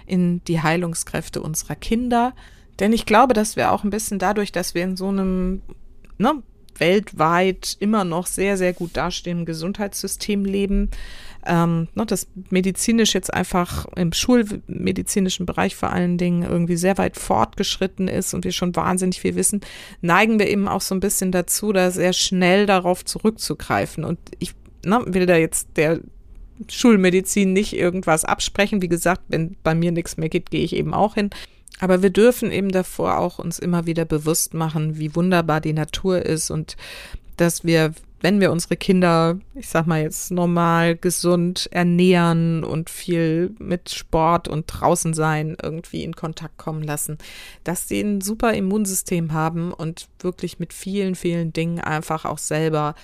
in 0.04 0.42
die 0.46 0.60
Heilungskräfte 0.60 1.40
unserer 1.40 1.76
Kinder. 1.76 2.34
Denn 2.80 2.92
ich 2.92 3.06
glaube, 3.06 3.34
dass 3.34 3.54
wir 3.54 3.70
auch 3.70 3.84
ein 3.84 3.90
bisschen 3.90 4.18
dadurch, 4.18 4.50
dass 4.50 4.74
wir 4.74 4.82
in 4.82 4.96
so 4.96 5.10
einem 5.10 5.62
ne, 6.18 6.42
weltweit 6.78 7.76
immer 7.80 8.04
noch 8.04 8.26
sehr, 8.26 8.56
sehr 8.56 8.72
gut 8.72 8.96
dastehenden 8.96 9.46
Gesundheitssystem 9.46 10.44
leben. 10.44 10.90
Ähm, 11.46 11.88
ne, 11.94 12.06
das 12.06 12.26
medizinisch 12.50 13.14
jetzt 13.14 13.32
einfach 13.32 13.86
im 13.96 14.12
schulmedizinischen 14.12 15.44
Bereich 15.44 15.76
vor 15.76 15.92
allen 15.92 16.16
Dingen 16.16 16.42
irgendwie 16.42 16.76
sehr 16.76 16.96
weit 16.96 17.16
fortgeschritten 17.16 18.08
ist 18.08 18.32
und 18.32 18.44
wir 18.44 18.52
schon 18.52 18.74
wahnsinnig 18.74 19.20
viel 19.20 19.34
wissen, 19.34 19.60
neigen 20.00 20.38
wir 20.38 20.48
eben 20.48 20.68
auch 20.68 20.80
so 20.80 20.94
ein 20.94 21.00
bisschen 21.00 21.32
dazu, 21.32 21.72
da 21.72 21.90
sehr 21.90 22.14
schnell 22.14 22.66
darauf 22.66 23.04
zurückzugreifen. 23.04 24.04
Und 24.04 24.18
ich 24.38 24.54
ne, 24.86 25.02
will 25.06 25.26
da 25.26 25.36
jetzt 25.36 25.68
der 25.76 26.00
Schulmedizin 26.68 27.52
nicht 27.52 27.74
irgendwas 27.74 28.24
absprechen. 28.24 28.80
Wie 28.80 28.88
gesagt, 28.88 29.22
wenn 29.28 29.56
bei 29.62 29.74
mir 29.74 29.92
nichts 29.92 30.16
mehr 30.16 30.28
geht, 30.28 30.50
gehe 30.50 30.64
ich 30.64 30.74
eben 30.74 30.94
auch 30.94 31.14
hin. 31.14 31.30
Aber 31.80 32.02
wir 32.02 32.10
dürfen 32.10 32.52
eben 32.52 32.70
davor 32.70 33.18
auch 33.18 33.38
uns 33.38 33.58
immer 33.58 33.86
wieder 33.86 34.04
bewusst 34.04 34.54
machen, 34.54 34.98
wie 34.98 35.14
wunderbar 35.14 35.60
die 35.60 35.72
Natur 35.72 36.24
ist 36.24 36.50
und 36.50 36.76
dass 37.36 37.64
wir, 37.64 37.92
wenn 38.20 38.40
wir 38.40 38.52
unsere 38.52 38.76
Kinder, 38.76 39.38
ich 39.54 39.68
sag 39.68 39.86
mal 39.86 40.00
jetzt 40.00 40.30
normal, 40.30 40.96
gesund 40.96 41.68
ernähren 41.72 42.62
und 42.62 42.90
viel 42.90 43.54
mit 43.58 43.90
Sport 43.90 44.46
und 44.46 44.66
draußen 44.66 45.14
sein 45.14 45.56
irgendwie 45.60 46.04
in 46.04 46.14
Kontakt 46.14 46.58
kommen 46.58 46.82
lassen, 46.82 47.18
dass 47.64 47.88
sie 47.88 48.00
ein 48.00 48.20
super 48.20 48.54
Immunsystem 48.54 49.32
haben 49.32 49.72
und 49.72 50.08
wirklich 50.20 50.60
mit 50.60 50.72
vielen, 50.72 51.16
vielen 51.16 51.52
Dingen 51.52 51.80
einfach 51.80 52.24
auch 52.24 52.38
selber 52.38 52.94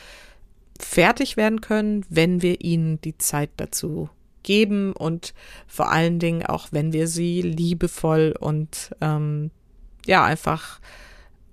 fertig 0.79 1.37
werden 1.37 1.61
können, 1.61 2.07
wenn 2.09 2.41
wir 2.41 2.61
ihnen 2.63 3.01
die 3.01 3.19
Zeit 3.19 3.51
dazu 3.57 4.09
geben 4.43 4.93
und 4.93 5.35
vor 5.67 5.91
allen 5.91 6.19
Dingen 6.19 6.45
auch, 6.45 6.69
wenn 6.71 6.93
wir 6.93 7.09
sie 7.09 7.43
liebevoll 7.43 8.35
und 8.39 8.95
ähm, 9.01 9.51
ja, 10.07 10.25
einfach 10.25 10.81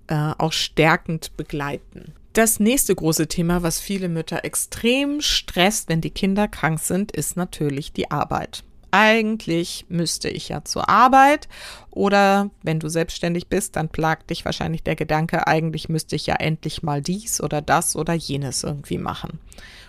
äh, 0.08 0.32
auch 0.38 0.52
stärkend 0.52 1.36
begleiten. 1.36 2.14
Das 2.32 2.60
nächste 2.60 2.94
große 2.94 3.26
Thema, 3.26 3.62
was 3.62 3.80
viele 3.80 4.08
Mütter 4.08 4.44
extrem 4.44 5.20
stresst, 5.20 5.88
wenn 5.88 6.00
die 6.00 6.10
Kinder 6.10 6.46
krank 6.46 6.78
sind, 6.78 7.12
ist 7.12 7.36
natürlich 7.36 7.92
die 7.92 8.10
Arbeit. 8.10 8.62
Eigentlich 8.90 9.86
müsste 9.88 10.30
ich 10.30 10.48
ja 10.48 10.64
zur 10.64 10.88
Arbeit 10.88 11.48
oder 11.90 12.50
wenn 12.62 12.80
du 12.80 12.88
selbstständig 12.88 13.48
bist, 13.48 13.76
dann 13.76 13.90
plagt 13.90 14.30
dich 14.30 14.44
wahrscheinlich 14.44 14.82
der 14.82 14.96
Gedanke, 14.96 15.46
eigentlich 15.46 15.88
müsste 15.90 16.16
ich 16.16 16.26
ja 16.26 16.36
endlich 16.36 16.82
mal 16.82 17.02
dies 17.02 17.42
oder 17.42 17.60
das 17.60 17.96
oder 17.96 18.14
jenes 18.14 18.62
irgendwie 18.62 18.98
machen. 18.98 19.40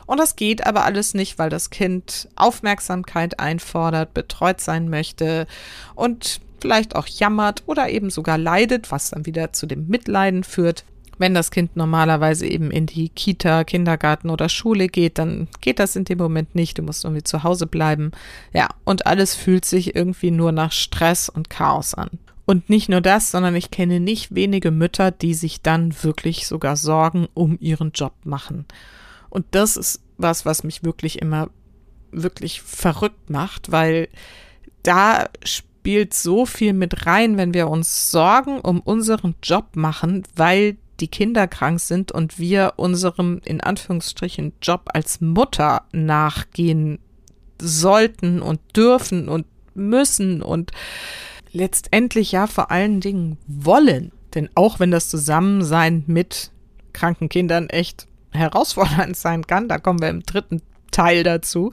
Und 0.10 0.18
das 0.18 0.36
geht 0.36 0.66
aber 0.66 0.86
alles 0.86 1.14
nicht, 1.14 1.38
weil 1.38 1.52
das 1.52 1.70
Kind 1.70 2.30
Aufmerksamkeit 2.36 3.40
einfordert, 3.40 4.16
betreut 4.16 4.60
sein 4.60 4.90
möchte 4.90 5.46
und 5.94 6.42
vielleicht 6.60 6.96
auch 6.96 7.06
jammert 7.06 7.62
oder 7.68 7.90
eben 7.90 8.10
sogar 8.10 8.40
leidet, 8.40 8.92
was 8.92 9.12
dann 9.12 9.28
wieder 9.28 9.54
zu 9.54 9.68
dem 9.68 9.86
Mitleiden 9.88 10.44
führt. 10.44 10.84
Wenn 11.20 11.36
das 11.36 11.52
Kind 11.52 11.76
normalerweise 11.76 12.48
eben 12.48 12.72
in 12.72 12.88
die 12.88 13.10
Kita, 13.10 13.64
Kindergarten 13.64 14.32
oder 14.32 14.50
Schule 14.50 14.88
geht, 14.88 15.20
dann 15.20 15.48
geht 15.62 15.78
das 15.78 15.96
in 15.96 16.06
dem 16.06 16.18
Moment 16.18 16.56
nicht. 16.56 16.80
Du 16.80 16.82
musst 16.82 17.04
irgendwie 17.04 17.24
zu 17.24 17.44
Hause 17.44 17.68
bleiben. 17.68 18.10
Ja, 18.52 18.70
und 18.86 19.06
alles 19.06 19.36
fühlt 19.36 19.64
sich 19.64 19.96
irgendwie 19.96 20.32
nur 20.32 20.52
nach 20.52 20.72
Stress 20.72 21.30
und 21.30 21.52
Chaos 21.52 21.94
an. 21.94 22.10
Und 22.46 22.68
nicht 22.68 22.90
nur 22.90 23.02
das, 23.02 23.30
sondern 23.30 23.56
ich 23.56 23.70
kenne 23.70 24.00
nicht 24.00 24.34
wenige 24.34 24.72
Mütter, 24.72 25.12
die 25.12 25.36
sich 25.36 25.62
dann 25.62 25.94
wirklich 26.02 26.48
sogar 26.48 26.78
Sorgen 26.78 27.28
um 27.36 27.60
ihren 27.62 27.92
Job 27.92 28.14
machen. 28.24 28.66
Und 29.30 29.46
das 29.52 29.78
ist 29.78 30.02
was, 30.18 30.46
was 30.46 30.64
mich 30.64 30.84
wirklich 30.84 31.22
immer 31.22 31.50
wirklich 32.12 32.62
verrückt 32.62 33.30
macht, 33.30 33.72
weil 33.72 34.10
da 34.84 35.30
spielt 35.44 36.14
so 36.14 36.46
viel 36.46 36.74
mit 36.74 37.06
rein, 37.06 37.38
wenn 37.38 37.54
wir 37.54 37.70
uns 37.70 38.12
Sorgen 38.12 38.60
um 38.60 38.80
unseren 38.82 39.36
Job 39.44 39.76
machen, 39.76 40.24
weil 40.36 40.78
die 41.00 41.08
Kinder 41.08 41.48
krank 41.48 41.80
sind 41.80 42.12
und 42.12 42.40
wir 42.40 42.74
unserem 42.76 43.40
in 43.46 43.62
Anführungsstrichen 43.62 44.54
Job 44.62 44.90
als 44.94 45.22
Mutter 45.22 45.84
nachgehen 45.92 47.00
sollten 47.62 48.42
und 48.42 48.60
dürfen 48.76 49.30
und 49.30 49.46
müssen 49.74 50.42
und 50.42 50.72
letztendlich 51.52 52.32
ja 52.32 52.48
vor 52.48 52.72
allen 52.72 53.00
Dingen 53.02 53.38
wollen. 53.48 54.12
Denn 54.36 54.50
auch 54.56 54.80
wenn 54.80 54.92
das 54.92 55.10
Zusammensein 55.10 56.04
mit 56.08 56.52
kranken 56.94 57.30
Kindern 57.30 57.70
echt 57.70 58.09
herausfordernd 58.32 59.18
sein 59.18 59.48
kann, 59.48 59.68
da 59.68 59.78
kommen 59.78 60.02
wir 60.02 60.10
im 60.10 60.24
dritten 60.24 60.62
Teil 60.92 61.24
dazu, 61.24 61.72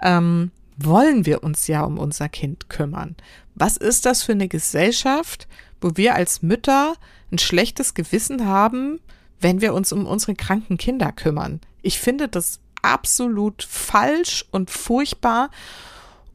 ähm, 0.00 0.50
wollen 0.76 1.26
wir 1.26 1.42
uns 1.42 1.66
ja 1.66 1.82
um 1.82 1.98
unser 1.98 2.28
Kind 2.28 2.68
kümmern. 2.68 3.16
Was 3.54 3.76
ist 3.76 4.06
das 4.06 4.22
für 4.22 4.32
eine 4.32 4.48
Gesellschaft, 4.48 5.46
wo 5.80 5.96
wir 5.96 6.14
als 6.14 6.42
Mütter 6.42 6.94
ein 7.30 7.38
schlechtes 7.38 7.94
Gewissen 7.94 8.46
haben, 8.46 9.00
wenn 9.40 9.60
wir 9.60 9.74
uns 9.74 9.92
um 9.92 10.06
unsere 10.06 10.34
kranken 10.34 10.78
Kinder 10.78 11.12
kümmern? 11.12 11.60
Ich 11.82 11.98
finde 11.98 12.28
das 12.28 12.60
absolut 12.82 13.62
falsch 13.62 14.44
und 14.50 14.70
furchtbar. 14.70 15.50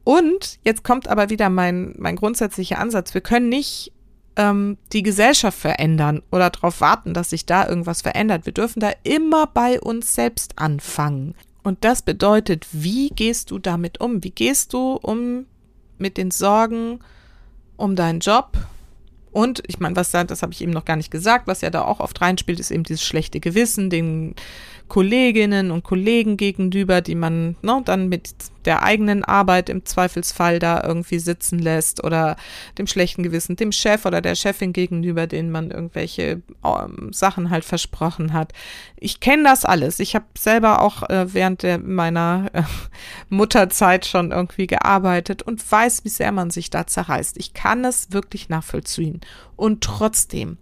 Und 0.04 0.58
jetzt 0.64 0.84
kommt 0.84 1.08
aber 1.08 1.28
wieder 1.30 1.50
mein, 1.50 1.94
mein 1.98 2.16
grundsätzlicher 2.16 2.78
Ansatz. 2.78 3.12
Wir 3.14 3.20
können 3.20 3.48
nicht 3.48 3.92
ähm, 4.38 4.78
die 4.92 5.02
Gesellschaft 5.02 5.58
verändern 5.58 6.22
oder 6.30 6.48
darauf 6.48 6.80
warten, 6.80 7.12
dass 7.12 7.30
sich 7.30 7.44
da 7.44 7.68
irgendwas 7.68 8.00
verändert. 8.00 8.46
Wir 8.46 8.54
dürfen 8.54 8.80
da 8.80 8.92
immer 9.02 9.46
bei 9.48 9.78
uns 9.80 10.14
selbst 10.14 10.52
anfangen. 10.56 11.34
Und 11.62 11.84
das 11.84 12.00
bedeutet, 12.00 12.66
wie 12.72 13.10
gehst 13.10 13.50
du 13.50 13.58
damit 13.58 14.00
um? 14.00 14.24
Wie 14.24 14.30
gehst 14.30 14.72
du 14.72 14.92
um 14.92 15.44
mit 15.98 16.16
den 16.16 16.30
Sorgen 16.30 17.00
um 17.76 17.96
deinen 17.96 18.20
Job? 18.20 18.52
Und 19.32 19.62
ich 19.66 19.78
meine, 19.78 19.96
was 19.96 20.12
da, 20.12 20.24
das 20.24 20.42
habe 20.42 20.52
ich 20.52 20.62
eben 20.62 20.72
noch 20.72 20.84
gar 20.84 20.96
nicht 20.96 21.10
gesagt, 21.10 21.46
was 21.46 21.60
ja 21.60 21.70
da 21.70 21.82
auch 21.82 22.00
oft 22.00 22.20
reinspielt, 22.20 22.60
ist 22.60 22.70
eben 22.70 22.84
dieses 22.84 23.04
schlechte 23.04 23.40
Gewissen, 23.40 23.90
den 23.90 24.34
Kolleginnen 24.88 25.70
und 25.70 25.84
Kollegen 25.84 26.36
gegenüber, 26.36 27.00
die 27.00 27.14
man 27.14 27.56
ne, 27.62 27.82
dann 27.84 28.08
mit 28.08 28.30
der 28.64 28.82
eigenen 28.82 29.24
Arbeit 29.24 29.68
im 29.68 29.84
Zweifelsfall 29.84 30.58
da 30.58 30.82
irgendwie 30.82 31.18
sitzen 31.18 31.58
lässt 31.58 32.04
oder 32.04 32.36
dem 32.76 32.86
schlechten 32.86 33.22
Gewissen 33.22 33.56
dem 33.56 33.72
Chef 33.72 34.04
oder 34.04 34.20
der 34.20 34.34
Chefin 34.34 34.72
gegenüber, 34.72 35.26
denen 35.26 35.50
man 35.50 35.70
irgendwelche 35.70 36.42
ähm, 36.64 37.12
Sachen 37.12 37.50
halt 37.50 37.64
versprochen 37.64 38.32
hat. 38.32 38.52
Ich 38.96 39.20
kenne 39.20 39.44
das 39.44 39.64
alles. 39.64 40.00
Ich 40.00 40.14
habe 40.14 40.26
selber 40.36 40.82
auch 40.82 41.08
äh, 41.08 41.32
während 41.32 41.62
der, 41.62 41.78
meiner 41.78 42.50
äh, 42.52 42.62
Mutterzeit 43.28 44.06
schon 44.06 44.32
irgendwie 44.32 44.66
gearbeitet 44.66 45.42
und 45.42 45.70
weiß, 45.70 46.04
wie 46.04 46.10
sehr 46.10 46.32
man 46.32 46.50
sich 46.50 46.70
da 46.70 46.86
zerreißt. 46.86 47.38
Ich 47.38 47.54
kann 47.54 47.84
es 47.84 48.12
wirklich 48.12 48.48
nachvollziehen. 48.48 49.20
Und 49.56 49.82
trotzdem, 49.82 50.58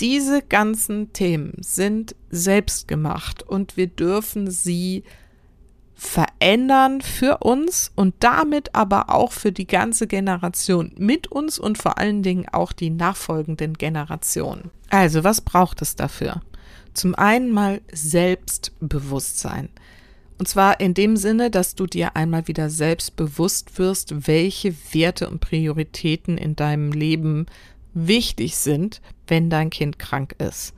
diese 0.00 0.42
ganzen 0.42 1.12
Themen 1.12 1.54
sind 1.60 2.14
selbst 2.30 2.88
gemacht 2.88 3.42
und 3.42 3.76
wir 3.76 3.86
dürfen 3.86 4.50
sie 4.50 5.04
verändern 5.94 7.00
für 7.00 7.38
uns 7.38 7.92
und 7.94 8.14
damit 8.20 8.74
aber 8.74 9.10
auch 9.10 9.32
für 9.32 9.52
die 9.52 9.66
ganze 9.66 10.06
Generation 10.06 10.92
mit 10.98 11.28
uns 11.28 11.58
und 11.58 11.78
vor 11.78 11.98
allen 11.98 12.22
Dingen 12.22 12.46
auch 12.50 12.72
die 12.72 12.90
nachfolgenden 12.90 13.74
Generationen. 13.74 14.70
Also, 14.90 15.24
was 15.24 15.40
braucht 15.40 15.82
es 15.82 15.96
dafür? 15.96 16.42
Zum 16.92 17.14
einen 17.14 17.52
mal 17.52 17.80
Selbstbewusstsein. 17.92 19.68
Und 20.38 20.48
zwar 20.48 20.80
in 20.80 20.94
dem 20.94 21.16
Sinne, 21.16 21.50
dass 21.50 21.74
du 21.74 21.86
dir 21.86 22.16
einmal 22.16 22.48
wieder 22.48 22.68
selbst 22.68 23.16
bewusst 23.16 23.78
wirst, 23.78 24.26
welche 24.26 24.74
Werte 24.92 25.28
und 25.30 25.40
Prioritäten 25.40 26.36
in 26.36 26.56
deinem 26.56 26.90
Leben 26.92 27.46
wichtig 27.94 28.56
sind, 28.56 29.00
wenn 29.26 29.50
dein 29.50 29.70
Kind 29.70 29.98
krank 29.98 30.34
ist. 30.38 30.74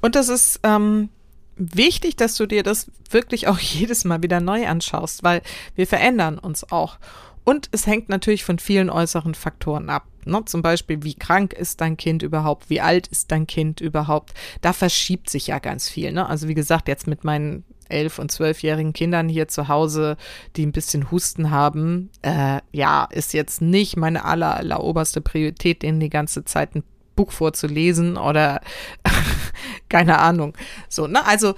Und 0.00 0.14
das 0.14 0.28
ist 0.28 0.60
ähm, 0.62 1.08
wichtig, 1.56 2.16
dass 2.16 2.36
du 2.36 2.46
dir 2.46 2.62
das 2.62 2.90
wirklich 3.10 3.48
auch 3.48 3.58
jedes 3.58 4.04
Mal 4.04 4.22
wieder 4.22 4.40
neu 4.40 4.66
anschaust, 4.66 5.22
weil 5.22 5.42
wir 5.74 5.86
verändern 5.86 6.38
uns 6.38 6.70
auch. 6.70 6.98
Und 7.44 7.70
es 7.72 7.86
hängt 7.86 8.10
natürlich 8.10 8.44
von 8.44 8.58
vielen 8.58 8.90
äußeren 8.90 9.34
Faktoren 9.34 9.88
ab. 9.88 10.06
Ne? 10.26 10.44
Zum 10.44 10.60
Beispiel, 10.60 11.02
wie 11.02 11.14
krank 11.14 11.54
ist 11.54 11.80
dein 11.80 11.96
Kind 11.96 12.22
überhaupt? 12.22 12.68
Wie 12.68 12.82
alt 12.82 13.06
ist 13.06 13.32
dein 13.32 13.46
Kind 13.46 13.80
überhaupt? 13.80 14.34
Da 14.60 14.74
verschiebt 14.74 15.30
sich 15.30 15.46
ja 15.46 15.58
ganz 15.58 15.88
viel. 15.88 16.12
Ne? 16.12 16.28
Also 16.28 16.46
wie 16.48 16.54
gesagt, 16.54 16.88
jetzt 16.88 17.06
mit 17.06 17.24
meinen 17.24 17.64
elf- 17.88 18.18
und 18.18 18.30
zwölfjährigen 18.30 18.92
Kindern 18.92 19.28
hier 19.28 19.48
zu 19.48 19.68
Hause, 19.68 20.16
die 20.56 20.66
ein 20.66 20.72
bisschen 20.72 21.10
Husten 21.10 21.50
haben, 21.50 22.10
äh, 22.22 22.60
ja, 22.72 23.08
ist 23.10 23.32
jetzt 23.32 23.60
nicht 23.60 23.96
meine 23.96 24.24
aller, 24.24 24.56
aller 24.56 24.82
oberste 24.82 25.20
Priorität, 25.20 25.82
denen 25.82 26.00
die 26.00 26.10
ganze 26.10 26.44
Zeit 26.44 26.74
ein 26.74 26.84
Buch 27.16 27.32
vorzulesen 27.32 28.16
oder 28.16 28.60
keine 29.88 30.18
Ahnung. 30.18 30.54
So, 30.88 31.06
ne? 31.06 31.26
Also, 31.26 31.54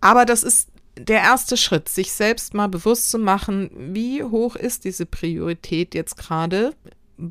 aber 0.00 0.24
das 0.24 0.42
ist 0.42 0.70
der 0.96 1.20
erste 1.20 1.56
Schritt, 1.56 1.88
sich 1.88 2.12
selbst 2.12 2.54
mal 2.54 2.68
bewusst 2.68 3.10
zu 3.10 3.18
machen, 3.18 3.70
wie 3.74 4.22
hoch 4.22 4.56
ist 4.56 4.84
diese 4.84 5.06
Priorität 5.06 5.94
jetzt 5.94 6.16
gerade? 6.16 6.74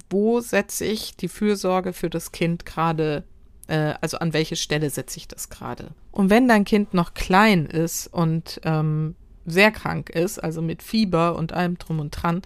Wo 0.10 0.40
setze 0.40 0.86
ich 0.86 1.16
die 1.16 1.28
Fürsorge 1.28 1.94
für 1.94 2.10
das 2.10 2.32
Kind 2.32 2.66
gerade 2.66 3.24
äh, 3.68 3.94
also 4.02 4.18
an 4.18 4.34
welche 4.34 4.56
Stelle 4.56 4.90
setze 4.90 5.18
ich 5.18 5.28
das 5.28 5.50
gerade? 5.50 5.92
Und 6.12 6.30
wenn 6.30 6.48
dein 6.48 6.66
Kind 6.66 6.94
noch 6.94 7.14
klein 7.14 7.66
ist 7.66 8.08
und 8.08 8.60
ähm, 8.64 9.16
sehr 9.46 9.72
krank 9.72 10.10
ist, 10.10 10.40
also 10.40 10.62
mit 10.62 10.84
Fieber 10.84 11.36
und 11.36 11.54
allem 11.54 11.78
drum 11.78 12.00
und 12.00 12.12
dran, 12.12 12.42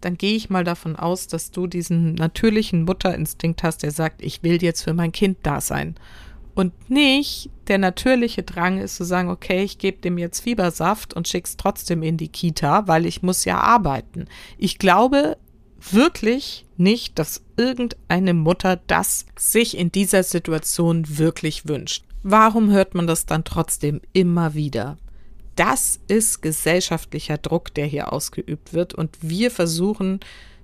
dann 0.00 0.16
gehe 0.16 0.36
ich 0.36 0.50
mal 0.50 0.64
davon 0.64 0.96
aus, 0.96 1.26
dass 1.26 1.50
du 1.50 1.66
diesen 1.66 2.14
natürlichen 2.14 2.84
Mutterinstinkt 2.84 3.62
hast, 3.62 3.82
der 3.82 3.90
sagt, 3.90 4.22
ich 4.22 4.42
will 4.42 4.62
jetzt 4.62 4.82
für 4.82 4.94
mein 4.94 5.12
Kind 5.12 5.38
da 5.42 5.60
sein. 5.60 5.94
Und 6.54 6.90
nicht 6.90 7.50
der 7.68 7.78
natürliche 7.78 8.42
Drang 8.42 8.78
ist 8.78 8.96
zu 8.96 9.04
sagen, 9.04 9.30
okay, 9.30 9.62
ich 9.62 9.78
gebe 9.78 9.98
dem 9.98 10.18
jetzt 10.18 10.40
Fiebersaft 10.40 11.14
und 11.14 11.28
schick's 11.28 11.56
trotzdem 11.56 12.02
in 12.02 12.16
die 12.16 12.28
Kita, 12.28 12.88
weil 12.88 13.06
ich 13.06 13.22
muss 13.22 13.44
ja 13.44 13.58
arbeiten. 13.58 14.26
Ich 14.58 14.78
glaube, 14.78 15.36
wirklich 15.90 16.66
nicht, 16.76 17.18
dass 17.18 17.42
irgendeine 17.56 18.34
Mutter 18.34 18.80
das 18.86 19.26
sich 19.36 19.76
in 19.76 19.92
dieser 19.92 20.22
Situation 20.22 21.18
wirklich 21.18 21.68
wünscht. 21.68 22.04
Warum 22.22 22.70
hört 22.70 22.94
man 22.94 23.06
das 23.06 23.26
dann 23.26 23.44
trotzdem 23.44 24.00
immer 24.12 24.54
wieder? 24.54 24.98
Das 25.56 26.00
ist 26.08 26.42
gesellschaftlicher 26.42 27.38
Druck, 27.38 27.74
der 27.74 27.86
hier 27.86 28.12
ausgeübt 28.12 28.72
wird 28.72 28.94
und 28.94 29.18
wir 29.20 29.50
versuchen 29.50 30.20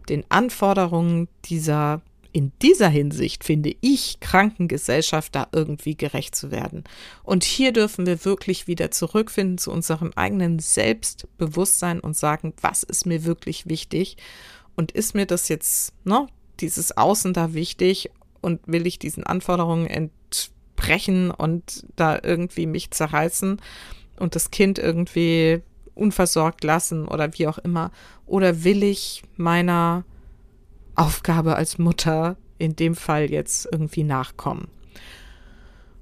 den 0.09 0.24
Anforderungen 0.29 1.29
dieser 1.44 2.02
in 2.37 2.52
dieser 2.61 2.90
Hinsicht, 2.90 3.44
finde 3.44 3.74
ich, 3.81 4.20
kranken 4.20 4.68
Gesellschaft 4.68 5.35
da 5.35 5.48
irgendwie 5.52 5.96
gerecht 5.96 6.35
zu 6.35 6.50
werden. 6.50 6.85
Und 7.22 7.44
hier 7.44 7.72
dürfen 7.72 8.05
wir 8.05 8.26
wirklich 8.26 8.66
wieder 8.66 8.90
zurückfinden 8.90 9.57
zu 9.57 9.70
unserem 9.70 10.12
eigenen 10.16 10.59
Selbstbewusstsein 10.59 11.98
und 11.98 12.14
sagen, 12.14 12.52
was 12.61 12.83
ist 12.83 13.07
mir 13.07 13.24
wirklich 13.24 13.70
wichtig 13.70 14.18
und 14.76 14.92
ist 14.92 15.14
mir 15.14 15.26
das 15.26 15.48
jetzt, 15.48 15.92
ne, 16.04 16.28
dieses 16.60 16.96
Außen 16.96 17.32
da 17.32 17.54
wichtig 17.54 18.10
und 18.40 18.60
will 18.66 18.86
ich 18.86 18.98
diesen 18.98 19.24
Anforderungen 19.24 19.86
entsprechen 19.86 21.30
und 21.30 21.86
da 21.96 22.18
irgendwie 22.22 22.66
mich 22.66 22.90
zerreißen 22.90 23.60
und 24.18 24.34
das 24.34 24.50
Kind 24.50 24.78
irgendwie 24.78 25.62
unversorgt 25.94 26.62
lassen 26.62 27.08
oder 27.08 27.32
wie 27.38 27.48
auch 27.48 27.58
immer? 27.58 27.90
Oder 28.26 28.64
will 28.64 28.82
ich 28.82 29.22
meiner 29.36 30.04
Aufgabe 30.94 31.56
als 31.56 31.78
Mutter 31.78 32.36
in 32.58 32.76
dem 32.76 32.94
Fall 32.94 33.30
jetzt 33.30 33.68
irgendwie 33.70 34.04
nachkommen? 34.04 34.68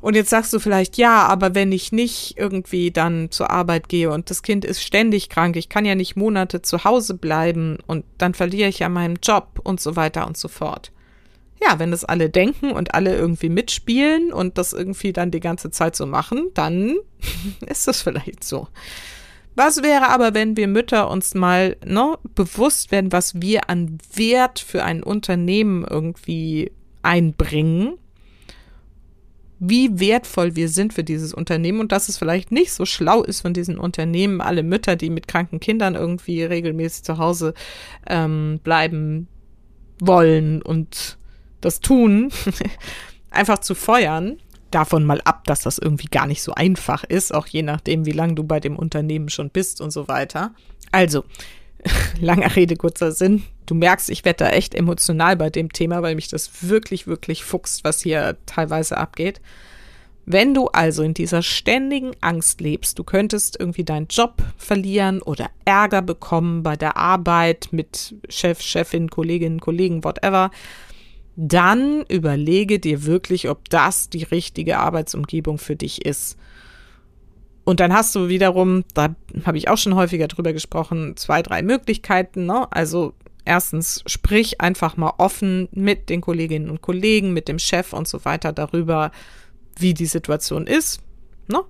Und 0.04 0.16
jetzt 0.16 0.28
sagst 0.28 0.52
du 0.52 0.58
vielleicht, 0.58 0.98
ja, 0.98 1.26
aber 1.28 1.54
wenn 1.54 1.72
ich 1.72 1.90
nicht 1.90 2.34
irgendwie 2.36 2.90
dann 2.90 3.30
zur 3.30 3.50
Arbeit 3.50 3.88
gehe 3.88 4.10
und 4.10 4.28
das 4.28 4.42
Kind 4.42 4.66
ist 4.66 4.82
ständig 4.82 5.30
krank, 5.30 5.56
ich 5.56 5.70
kann 5.70 5.86
ja 5.86 5.94
nicht 5.94 6.14
Monate 6.14 6.60
zu 6.60 6.84
Hause 6.84 7.14
bleiben 7.14 7.78
und 7.86 8.04
dann 8.18 8.34
verliere 8.34 8.68
ich 8.68 8.80
ja 8.80 8.90
meinen 8.90 9.16
Job 9.22 9.60
und 9.62 9.80
so 9.80 9.96
weiter 9.96 10.26
und 10.26 10.36
so 10.36 10.48
fort. 10.48 10.92
Ja, 11.62 11.78
wenn 11.78 11.90
das 11.90 12.04
alle 12.04 12.28
denken 12.28 12.70
und 12.72 12.92
alle 12.92 13.16
irgendwie 13.16 13.48
mitspielen 13.48 14.30
und 14.30 14.58
das 14.58 14.74
irgendwie 14.74 15.14
dann 15.14 15.30
die 15.30 15.40
ganze 15.40 15.70
Zeit 15.70 15.96
so 15.96 16.04
machen, 16.04 16.50
dann 16.52 16.96
ist 17.66 17.88
das 17.88 18.02
vielleicht 18.02 18.44
so. 18.44 18.68
Was 19.54 19.82
wäre 19.82 20.10
aber, 20.10 20.34
wenn 20.34 20.58
wir 20.58 20.68
Mütter 20.68 21.08
uns 21.08 21.32
mal 21.32 21.78
ne, 21.82 22.18
bewusst 22.34 22.92
werden, 22.92 23.10
was 23.10 23.40
wir 23.40 23.70
an 23.70 23.96
Wert 24.12 24.58
für 24.58 24.84
ein 24.84 25.02
Unternehmen 25.02 25.82
irgendwie 25.88 26.72
einbringen 27.00 27.94
wie 29.58 29.98
wertvoll 30.00 30.56
wir 30.56 30.68
sind 30.68 30.92
für 30.92 31.04
dieses 31.04 31.32
Unternehmen 31.32 31.80
und 31.80 31.92
dass 31.92 32.08
es 32.08 32.18
vielleicht 32.18 32.50
nicht 32.50 32.72
so 32.72 32.84
schlau 32.84 33.22
ist 33.22 33.40
von 33.42 33.54
diesen 33.54 33.78
Unternehmen, 33.78 34.40
alle 34.40 34.62
Mütter, 34.62 34.96
die 34.96 35.10
mit 35.10 35.28
kranken 35.28 35.60
Kindern 35.60 35.94
irgendwie 35.94 36.42
regelmäßig 36.42 37.04
zu 37.04 37.18
Hause 37.18 37.54
ähm, 38.08 38.60
bleiben 38.62 39.28
wollen 40.00 40.60
und 40.62 41.18
das 41.60 41.80
tun, 41.80 42.30
einfach 43.30 43.58
zu 43.58 43.74
feuern. 43.74 44.38
Davon 44.70 45.04
mal 45.04 45.20
ab, 45.24 45.44
dass 45.44 45.62
das 45.62 45.78
irgendwie 45.78 46.08
gar 46.08 46.26
nicht 46.26 46.42
so 46.42 46.52
einfach 46.52 47.04
ist, 47.04 47.32
auch 47.32 47.46
je 47.46 47.62
nachdem, 47.62 48.06
wie 48.06 48.12
lange 48.12 48.34
du 48.34 48.42
bei 48.42 48.58
dem 48.58 48.76
Unternehmen 48.76 49.28
schon 49.28 49.50
bist 49.50 49.80
und 49.80 49.92
so 49.92 50.08
weiter. 50.08 50.52
Also, 50.90 51.24
langer 52.20 52.54
Rede, 52.56 52.76
kurzer 52.76 53.12
Sinn. 53.12 53.42
Du 53.66 53.74
merkst, 53.74 54.10
ich 54.10 54.24
werde 54.24 54.44
da 54.44 54.50
echt 54.50 54.74
emotional 54.74 55.36
bei 55.36 55.50
dem 55.50 55.72
Thema, 55.72 56.02
weil 56.02 56.14
mich 56.14 56.28
das 56.28 56.68
wirklich, 56.68 57.06
wirklich 57.06 57.44
fuchst, 57.44 57.84
was 57.84 58.00
hier 58.00 58.36
teilweise 58.46 58.96
abgeht. 58.96 59.40
Wenn 60.26 60.54
du 60.54 60.68
also 60.68 61.02
in 61.02 61.12
dieser 61.12 61.42
ständigen 61.42 62.12
Angst 62.22 62.60
lebst, 62.60 62.98
du 62.98 63.04
könntest 63.04 63.60
irgendwie 63.60 63.84
deinen 63.84 64.06
Job 64.08 64.42
verlieren 64.56 65.20
oder 65.20 65.50
Ärger 65.66 66.00
bekommen 66.00 66.62
bei 66.62 66.76
der 66.76 66.96
Arbeit 66.96 67.68
mit 67.72 68.14
Chef, 68.30 68.62
Chefin, 68.62 69.10
Kolleginnen, 69.10 69.60
Kollegen, 69.60 70.02
whatever, 70.02 70.50
dann 71.36 72.04
überlege 72.08 72.78
dir 72.78 73.04
wirklich, 73.04 73.50
ob 73.50 73.68
das 73.68 74.08
die 74.08 74.22
richtige 74.22 74.78
Arbeitsumgebung 74.78 75.58
für 75.58 75.76
dich 75.76 76.06
ist. 76.06 76.38
Und 77.64 77.80
dann 77.80 77.92
hast 77.92 78.14
du 78.14 78.28
wiederum, 78.28 78.84
da 78.92 79.14
habe 79.44 79.58
ich 79.58 79.68
auch 79.68 79.78
schon 79.78 79.94
häufiger 79.94 80.28
drüber 80.28 80.52
gesprochen, 80.52 81.16
zwei, 81.16 81.42
drei 81.42 81.62
Möglichkeiten. 81.62 82.46
Ne? 82.46 82.70
Also 82.70 83.14
erstens, 83.44 84.02
sprich 84.06 84.60
einfach 84.60 84.96
mal 84.96 85.14
offen 85.18 85.68
mit 85.72 86.10
den 86.10 86.20
Kolleginnen 86.20 86.70
und 86.70 86.82
Kollegen, 86.82 87.32
mit 87.32 87.48
dem 87.48 87.58
Chef 87.58 87.92
und 87.92 88.06
so 88.06 88.24
weiter 88.24 88.52
darüber, 88.52 89.10
wie 89.78 89.94
die 89.94 90.06
Situation 90.06 90.66
ist, 90.66 91.00
ne? 91.48 91.62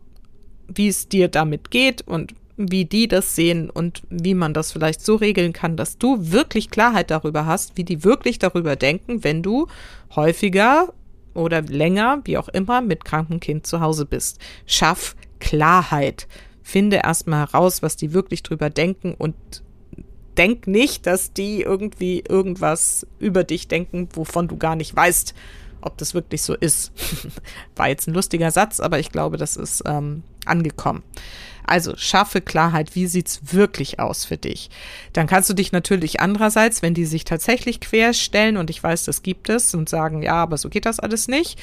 wie 0.69 0.89
es 0.89 1.09
dir 1.09 1.29
damit 1.29 1.71
geht 1.71 2.03
und 2.03 2.35
wie 2.57 2.85
die 2.85 3.09
das 3.09 3.35
sehen 3.35 3.69
und 3.71 4.03
wie 4.11 4.35
man 4.35 4.55
das 4.55 4.73
vielleicht 4.73 5.01
so 5.01 5.17
regeln 5.17 5.53
kann, 5.53 5.77
dass 5.77 5.99
du 5.99 6.31
wirklich 6.31 6.71
Klarheit 6.71 7.11
darüber 7.11 7.47
hast, 7.47 7.77
wie 7.77 7.85
die 7.85 8.05
wirklich 8.05 8.39
darüber 8.39 8.77
denken, 8.77 9.25
wenn 9.25 9.43
du 9.43 9.67
häufiger 10.15 10.93
oder 11.35 11.63
länger, 11.63 12.21
wie 12.25 12.39
auch 12.39 12.49
immer, 12.49 12.81
mit 12.81 13.05
krankem 13.05 13.41
Kind 13.41 13.67
zu 13.67 13.81
Hause 13.81 14.07
bist. 14.07 14.39
Schaff 14.67 15.17
Klarheit. 15.41 16.27
Finde 16.63 16.97
erstmal 16.97 17.41
heraus, 17.41 17.83
was 17.83 17.97
die 17.97 18.13
wirklich 18.13 18.43
drüber 18.43 18.71
denken 18.71 19.15
und 19.17 19.35
denk 20.37 20.67
nicht, 20.67 21.07
dass 21.07 21.33
die 21.33 21.63
irgendwie 21.63 22.25
irgendwas 22.29 23.07
über 23.19 23.45
dich 23.45 23.69
denken, 23.69 24.09
wovon 24.15 24.49
du 24.49 24.57
gar 24.57 24.75
nicht 24.77 24.95
weißt 24.95 25.35
ob 25.85 25.99
das 25.99 26.15
wirklich 26.15 26.43
so 26.43 26.55
ist. 26.55 26.93
War 27.77 27.89
jetzt 27.89 28.09
ein 28.09 28.15
lustiger 28.15 28.51
Satz, 28.51 28.81
aber 28.81 28.99
ich 28.99 29.13
glaube, 29.13 29.37
das 29.37 29.57
ist 29.57 29.83
ähm, 29.87 30.23
angekommen. 30.45 31.03
Also 31.67 31.95
schaffe 31.97 32.41
Klarheit, 32.41 32.95
wie 32.95 33.07
sieht's 33.07 33.41
wirklich 33.55 33.99
aus 33.99 34.25
für 34.25 34.37
dich? 34.37 34.69
Dann 35.15 35.27
kannst 35.27 35.49
du 35.49 35.55
dich 35.55 35.73
natürlich 35.73 36.21
andererseits, 36.21 36.83
wenn 36.83 36.95
die 36.95 37.07
sich 37.07 37.25
tatsächlich 37.25 37.81
querstellen 37.81 38.57
und 38.59 38.69
ich 38.69 38.83
weiß, 38.83 39.05
das 39.05 39.23
gibt 39.23 39.49
es 39.49 39.75
und 39.75 39.89
sagen, 39.89 40.23
ja, 40.23 40.35
aber 40.35 40.59
so 40.59 40.69
geht 40.69 40.85
das 40.85 41.01
alles 41.01 41.27
nicht, 41.27 41.59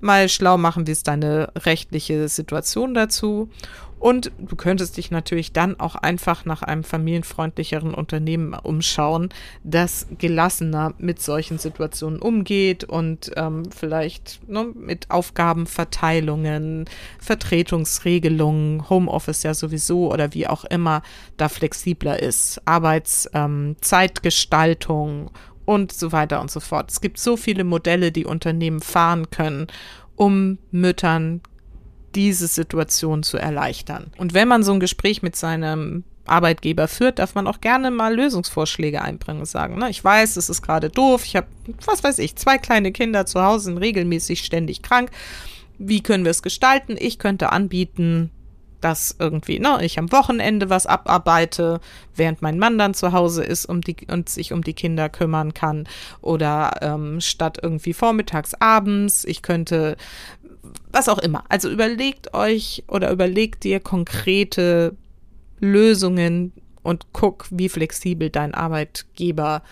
mal 0.00 0.28
schlau 0.28 0.58
machen, 0.58 0.86
wie 0.86 0.92
ist 0.92 1.08
deine 1.08 1.50
rechtliche 1.56 2.28
Situation 2.28 2.94
dazu. 2.94 3.48
Und 3.98 4.30
du 4.38 4.56
könntest 4.56 4.98
dich 4.98 5.10
natürlich 5.10 5.52
dann 5.52 5.80
auch 5.80 5.94
einfach 5.94 6.44
nach 6.44 6.60
einem 6.62 6.84
familienfreundlicheren 6.84 7.94
Unternehmen 7.94 8.52
umschauen, 8.52 9.30
das 9.64 10.06
gelassener 10.18 10.92
mit 10.98 11.22
solchen 11.22 11.56
Situationen 11.58 12.20
umgeht 12.20 12.84
und 12.84 13.32
ähm, 13.36 13.62
vielleicht 13.74 14.46
ne, 14.48 14.70
mit 14.74 15.10
Aufgabenverteilungen, 15.10 16.84
Vertretungsregelungen, 17.18 18.90
Homeoffice 18.90 19.44
ja 19.44 19.54
sowieso 19.54 20.12
oder 20.12 20.34
wie 20.34 20.46
auch 20.46 20.66
immer 20.66 21.00
da 21.38 21.48
flexibler 21.48 22.22
ist, 22.22 22.60
Arbeitszeitgestaltung 22.66 25.20
ähm, 25.20 25.30
und 25.66 25.92
so 25.92 26.12
weiter 26.12 26.40
und 26.40 26.50
so 26.50 26.60
fort. 26.60 26.90
Es 26.90 27.02
gibt 27.02 27.18
so 27.18 27.36
viele 27.36 27.64
Modelle, 27.64 28.12
die 28.12 28.24
Unternehmen 28.24 28.80
fahren 28.80 29.30
können, 29.30 29.66
um 30.14 30.58
Müttern 30.70 31.42
diese 32.14 32.46
Situation 32.46 33.22
zu 33.22 33.36
erleichtern. 33.36 34.10
Und 34.16 34.32
wenn 34.32 34.48
man 34.48 34.62
so 34.62 34.72
ein 34.72 34.80
Gespräch 34.80 35.22
mit 35.22 35.36
seinem 35.36 36.04
Arbeitgeber 36.24 36.88
führt, 36.88 37.18
darf 37.18 37.34
man 37.34 37.46
auch 37.46 37.60
gerne 37.60 37.90
mal 37.90 38.14
Lösungsvorschläge 38.14 39.02
einbringen 39.02 39.40
und 39.40 39.46
sagen, 39.46 39.78
ne, 39.78 39.90
ich 39.90 40.02
weiß, 40.02 40.36
es 40.36 40.48
ist 40.48 40.62
gerade 40.62 40.88
doof, 40.88 41.24
ich 41.24 41.36
habe, 41.36 41.46
was 41.84 42.02
weiß 42.02 42.18
ich, 42.18 42.36
zwei 42.36 42.58
kleine 42.58 42.90
Kinder 42.92 43.26
zu 43.26 43.42
Hause, 43.42 43.78
regelmäßig 43.78 44.40
ständig 44.40 44.82
krank. 44.82 45.10
Wie 45.78 46.02
können 46.02 46.24
wir 46.24 46.30
es 46.30 46.42
gestalten? 46.42 46.96
Ich 46.98 47.18
könnte 47.18 47.52
anbieten, 47.52 48.30
dass 48.86 49.16
irgendwie, 49.18 49.58
ne, 49.58 49.80
ich 49.82 49.98
am 49.98 50.12
Wochenende 50.12 50.70
was 50.70 50.86
abarbeite, 50.86 51.80
während 52.14 52.40
mein 52.40 52.56
Mann 52.56 52.78
dann 52.78 52.94
zu 52.94 53.10
Hause 53.10 53.42
ist 53.42 53.66
um 53.66 53.80
die, 53.80 53.96
und 54.08 54.28
sich 54.28 54.52
um 54.52 54.62
die 54.62 54.74
Kinder 54.74 55.08
kümmern 55.08 55.54
kann. 55.54 55.88
Oder 56.20 56.70
ähm, 56.82 57.20
statt 57.20 57.58
irgendwie 57.60 57.94
vormittags 57.94 58.54
abends, 58.54 59.24
ich 59.24 59.42
könnte 59.42 59.96
was 60.92 61.08
auch 61.08 61.18
immer. 61.18 61.42
Also 61.48 61.68
überlegt 61.68 62.32
euch 62.32 62.84
oder 62.86 63.10
überlegt 63.10 63.64
dir 63.64 63.80
konkrete 63.80 64.94
Lösungen 65.58 66.52
und 66.84 67.06
guck, 67.12 67.46
wie 67.50 67.68
flexibel 67.68 68.30
dein 68.30 68.54
Arbeitgeber 68.54 69.64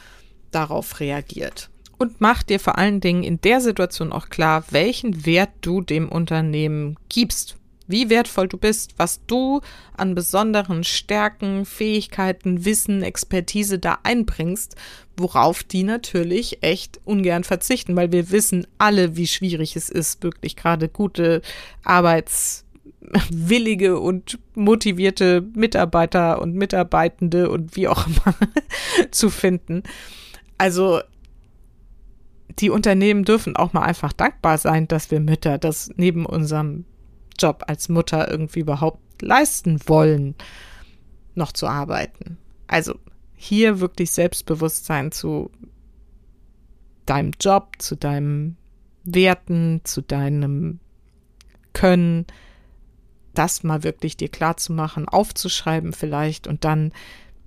darauf 0.50 0.98
reagiert. 0.98 1.70
Und 1.98 2.20
mach 2.20 2.42
dir 2.42 2.58
vor 2.58 2.78
allen 2.78 3.00
Dingen 3.00 3.22
in 3.22 3.40
der 3.40 3.60
Situation 3.60 4.12
auch 4.12 4.28
klar, 4.28 4.64
welchen 4.70 5.24
Wert 5.24 5.50
du 5.60 5.82
dem 5.82 6.08
Unternehmen 6.08 6.96
gibst 7.08 7.58
wie 7.86 8.10
wertvoll 8.10 8.48
du 8.48 8.56
bist, 8.56 8.94
was 8.96 9.20
du 9.26 9.60
an 9.96 10.14
besonderen 10.14 10.84
Stärken, 10.84 11.66
Fähigkeiten, 11.66 12.64
Wissen, 12.64 13.02
Expertise 13.02 13.78
da 13.78 13.98
einbringst, 14.02 14.76
worauf 15.16 15.62
die 15.62 15.82
natürlich 15.82 16.62
echt 16.62 16.98
ungern 17.04 17.44
verzichten, 17.44 17.94
weil 17.96 18.10
wir 18.12 18.30
wissen 18.30 18.66
alle, 18.78 19.16
wie 19.16 19.26
schwierig 19.26 19.76
es 19.76 19.90
ist, 19.90 20.22
wirklich 20.22 20.56
gerade 20.56 20.88
gute 20.88 21.42
arbeitswillige 21.84 24.00
und 24.00 24.38
motivierte 24.54 25.46
Mitarbeiter 25.54 26.40
und 26.40 26.54
Mitarbeitende 26.54 27.50
und 27.50 27.76
wie 27.76 27.88
auch 27.88 28.06
immer 28.06 28.34
zu 29.10 29.28
finden. 29.30 29.82
Also 30.56 31.00
die 32.58 32.70
Unternehmen 32.70 33.24
dürfen 33.24 33.56
auch 33.56 33.72
mal 33.72 33.82
einfach 33.82 34.12
dankbar 34.12 34.58
sein, 34.58 34.86
dass 34.88 35.10
wir 35.10 35.20
Mütter 35.20 35.58
das 35.58 35.90
neben 35.96 36.24
unserem 36.24 36.84
Job 37.38 37.64
als 37.66 37.88
Mutter 37.88 38.30
irgendwie 38.30 38.60
überhaupt 38.60 39.22
leisten 39.22 39.80
wollen, 39.86 40.34
noch 41.34 41.52
zu 41.52 41.66
arbeiten. 41.66 42.38
Also 42.66 42.98
hier 43.34 43.80
wirklich 43.80 44.10
Selbstbewusstsein 44.10 45.12
zu 45.12 45.50
deinem 47.06 47.32
Job, 47.40 47.76
zu 47.78 47.96
deinem 47.96 48.56
Werten, 49.04 49.80
zu 49.84 50.00
deinem 50.00 50.80
Können, 51.72 52.26
das 53.34 53.64
mal 53.64 53.82
wirklich 53.82 54.16
dir 54.16 54.28
klar 54.28 54.56
zu 54.56 54.72
machen, 54.72 55.08
aufzuschreiben 55.08 55.92
vielleicht 55.92 56.46
und 56.46 56.64
dann 56.64 56.92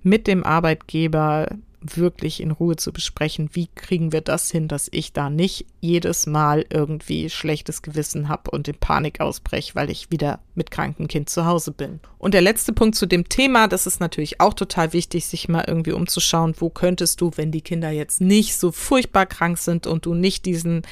mit 0.02 0.26
dem 0.26 0.44
Arbeitgeber 0.44 1.48
wirklich 1.96 2.40
in 2.40 2.50
Ruhe 2.50 2.76
zu 2.76 2.92
besprechen, 2.92 3.50
wie 3.52 3.68
kriegen 3.74 4.12
wir 4.12 4.20
das 4.20 4.50
hin, 4.50 4.68
dass 4.68 4.88
ich 4.90 5.12
da 5.12 5.30
nicht 5.30 5.66
jedes 5.80 6.26
Mal 6.26 6.66
irgendwie 6.70 7.30
schlechtes 7.30 7.82
Gewissen 7.82 8.28
habe 8.28 8.50
und 8.50 8.68
in 8.68 8.76
Panik 8.76 9.20
ausbreche, 9.20 9.74
weil 9.74 9.90
ich 9.90 10.10
wieder 10.10 10.40
mit 10.54 10.70
krankem 10.70 11.08
Kind 11.08 11.30
zu 11.30 11.46
Hause 11.46 11.72
bin. 11.72 12.00
Und 12.18 12.34
der 12.34 12.42
letzte 12.42 12.72
Punkt 12.72 12.96
zu 12.96 13.06
dem 13.06 13.28
Thema, 13.28 13.68
das 13.68 13.86
ist 13.86 14.00
natürlich 14.00 14.40
auch 14.40 14.54
total 14.54 14.92
wichtig, 14.92 15.26
sich 15.26 15.48
mal 15.48 15.64
irgendwie 15.66 15.92
umzuschauen, 15.92 16.54
wo 16.58 16.70
könntest 16.70 17.20
du, 17.20 17.30
wenn 17.36 17.52
die 17.52 17.62
Kinder 17.62 17.90
jetzt 17.90 18.20
nicht 18.20 18.56
so 18.56 18.72
furchtbar 18.72 19.26
krank 19.26 19.58
sind 19.58 19.86
und 19.86 20.04
du 20.04 20.14
nicht 20.14 20.44
diesen 20.46 20.82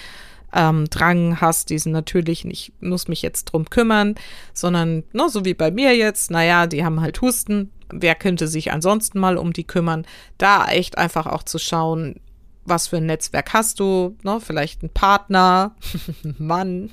ähm, 0.53 0.89
Drang 0.91 1.41
hast, 1.41 1.71
diesen 1.71 1.93
natürlichen, 1.93 2.51
ich 2.51 2.73
muss 2.81 3.09
mich 3.09 3.23
jetzt 3.23 3.47
drum 3.47 3.69
kümmern, 3.69 4.15
sondern 4.55 5.05
ne, 5.13 5.29
so 5.29 5.45
wie 5.45 5.55
bei 5.55 5.71
mir 5.71 5.95
jetzt, 5.97 6.31
naja, 6.31 6.67
die 6.67 6.85
haben 6.85 7.01
halt 7.01 7.21
Husten, 7.21 7.71
wer 7.91 8.15
könnte 8.15 8.49
sich 8.49 8.73
ansonsten 8.73 9.19
mal 9.19 9.37
um 9.37 9.53
die 9.53 9.65
kümmern? 9.65 10.07
Da 10.39 10.67
echt 10.69 10.99
einfach 10.99 11.27
auch 11.27 11.43
zu 11.43 11.59
schauen, 11.59 12.21
was 12.65 12.89
für 12.89 12.97
ein 12.97 13.07
Netzwerk 13.07 13.53
hast 13.53 13.81
du, 13.81 14.17
ne? 14.23 14.41
vielleicht 14.41 14.83
ein 14.83 14.91
Partner, 14.91 15.77
Mann, 16.39 16.91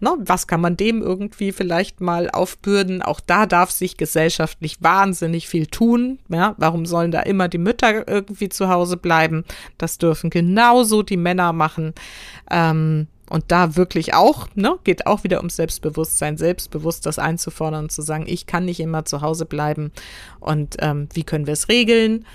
Ne, 0.00 0.16
was 0.18 0.46
kann 0.46 0.60
man 0.60 0.76
dem 0.76 1.02
irgendwie 1.02 1.52
vielleicht 1.52 2.00
mal 2.00 2.30
aufbürden? 2.30 3.02
Auch 3.02 3.20
da 3.20 3.46
darf 3.46 3.70
sich 3.70 3.96
gesellschaftlich 3.96 4.82
wahnsinnig 4.82 5.48
viel 5.48 5.66
tun. 5.66 6.18
Ja, 6.28 6.54
warum 6.58 6.86
sollen 6.86 7.10
da 7.10 7.20
immer 7.20 7.48
die 7.48 7.58
Mütter 7.58 8.08
irgendwie 8.08 8.48
zu 8.48 8.68
Hause 8.68 8.96
bleiben? 8.96 9.44
Das 9.78 9.98
dürfen 9.98 10.30
genauso 10.30 11.02
die 11.02 11.16
Männer 11.16 11.52
machen. 11.52 11.94
Ähm, 12.50 13.08
und 13.30 13.44
da 13.48 13.76
wirklich 13.76 14.12
auch, 14.12 14.48
ne, 14.54 14.78
geht 14.84 15.06
auch 15.06 15.24
wieder 15.24 15.38
ums 15.38 15.56
Selbstbewusstsein, 15.56 16.36
selbstbewusst 16.36 17.06
das 17.06 17.18
einzufordern 17.18 17.84
und 17.84 17.92
zu 17.92 18.02
sagen, 18.02 18.24
ich 18.26 18.44
kann 18.46 18.66
nicht 18.66 18.80
immer 18.80 19.06
zu 19.06 19.22
Hause 19.22 19.46
bleiben 19.46 19.92
und 20.40 20.76
ähm, 20.80 21.08
wie 21.14 21.24
können 21.24 21.46
wir 21.46 21.54
es 21.54 21.68
regeln? 21.68 22.26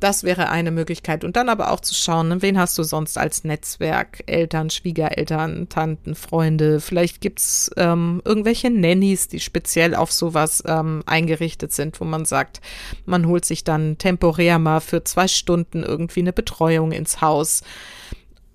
Das 0.00 0.24
wäre 0.24 0.48
eine 0.48 0.70
Möglichkeit. 0.70 1.24
Und 1.24 1.36
dann 1.36 1.50
aber 1.50 1.70
auch 1.70 1.80
zu 1.80 1.94
schauen, 1.94 2.28
ne, 2.28 2.40
wen 2.40 2.58
hast 2.58 2.78
du 2.78 2.82
sonst 2.82 3.18
als 3.18 3.44
Netzwerk? 3.44 4.22
Eltern, 4.24 4.70
Schwiegereltern, 4.70 5.68
Tanten, 5.68 6.14
Freunde. 6.14 6.80
Vielleicht 6.80 7.20
gibt's 7.20 7.70
ähm, 7.76 8.22
irgendwelche 8.24 8.70
Nannies, 8.70 9.28
die 9.28 9.40
speziell 9.40 9.94
auf 9.94 10.10
sowas 10.10 10.64
ähm, 10.66 11.02
eingerichtet 11.04 11.74
sind, 11.74 12.00
wo 12.00 12.06
man 12.06 12.24
sagt, 12.24 12.62
man 13.04 13.26
holt 13.26 13.44
sich 13.44 13.62
dann 13.62 13.98
temporär 13.98 14.58
mal 14.58 14.80
für 14.80 15.04
zwei 15.04 15.28
Stunden 15.28 15.82
irgendwie 15.82 16.20
eine 16.20 16.32
Betreuung 16.32 16.92
ins 16.92 17.20
Haus 17.20 17.62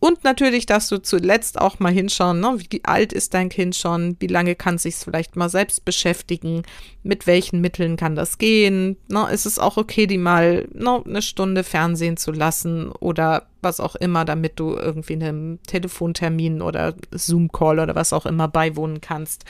Und 0.06 0.24
natürlich 0.24 0.68
darfst 0.68 0.92
du 0.92 1.00
zuletzt 1.00 1.60
auch 1.60 1.80
mal 1.80 1.92
hinschauen, 1.92 2.40
ne? 2.40 2.60
wie 2.70 2.86
alt 2.86 3.12
ist 3.12 3.34
dein 3.34 3.50
Kind 3.50 3.76
schon, 3.76 4.16
wie 4.20 4.28
lange 4.28 4.54
kann 4.54 4.78
sich 4.78 4.98
vielleicht 4.98 5.36
mal 5.36 5.50
selbst 5.50 5.84
beschäftigen, 5.84 6.62
mit 7.02 7.26
welchen 7.26 7.60
Mitteln 7.60 7.98
kann 7.98 8.16
das 8.16 8.38
gehen. 8.38 8.98
Ne? 9.08 9.28
Ist 9.32 9.48
es 9.48 9.58
auch 9.58 9.78
okay, 9.78 10.06
die 10.06 10.20
mal 10.20 10.68
ne, 10.76 11.02
eine 11.04 11.24
Stunde 11.24 11.64
Fernsehen 11.64 12.18
zu 12.18 12.32
lassen 12.32 12.92
oder 12.92 13.48
was 13.64 13.80
auch 13.80 13.96
immer, 13.96 14.26
damit 14.26 14.60
du 14.60 14.76
irgendwie 14.76 15.14
einem 15.14 15.58
Telefontermin 15.66 16.62
oder 16.62 16.94
Zoom-Call 17.10 17.80
oder 17.80 17.96
was 17.96 18.14
auch 18.14 18.28
immer 18.28 18.48
beiwohnen 18.48 19.02
kannst. 19.02 19.44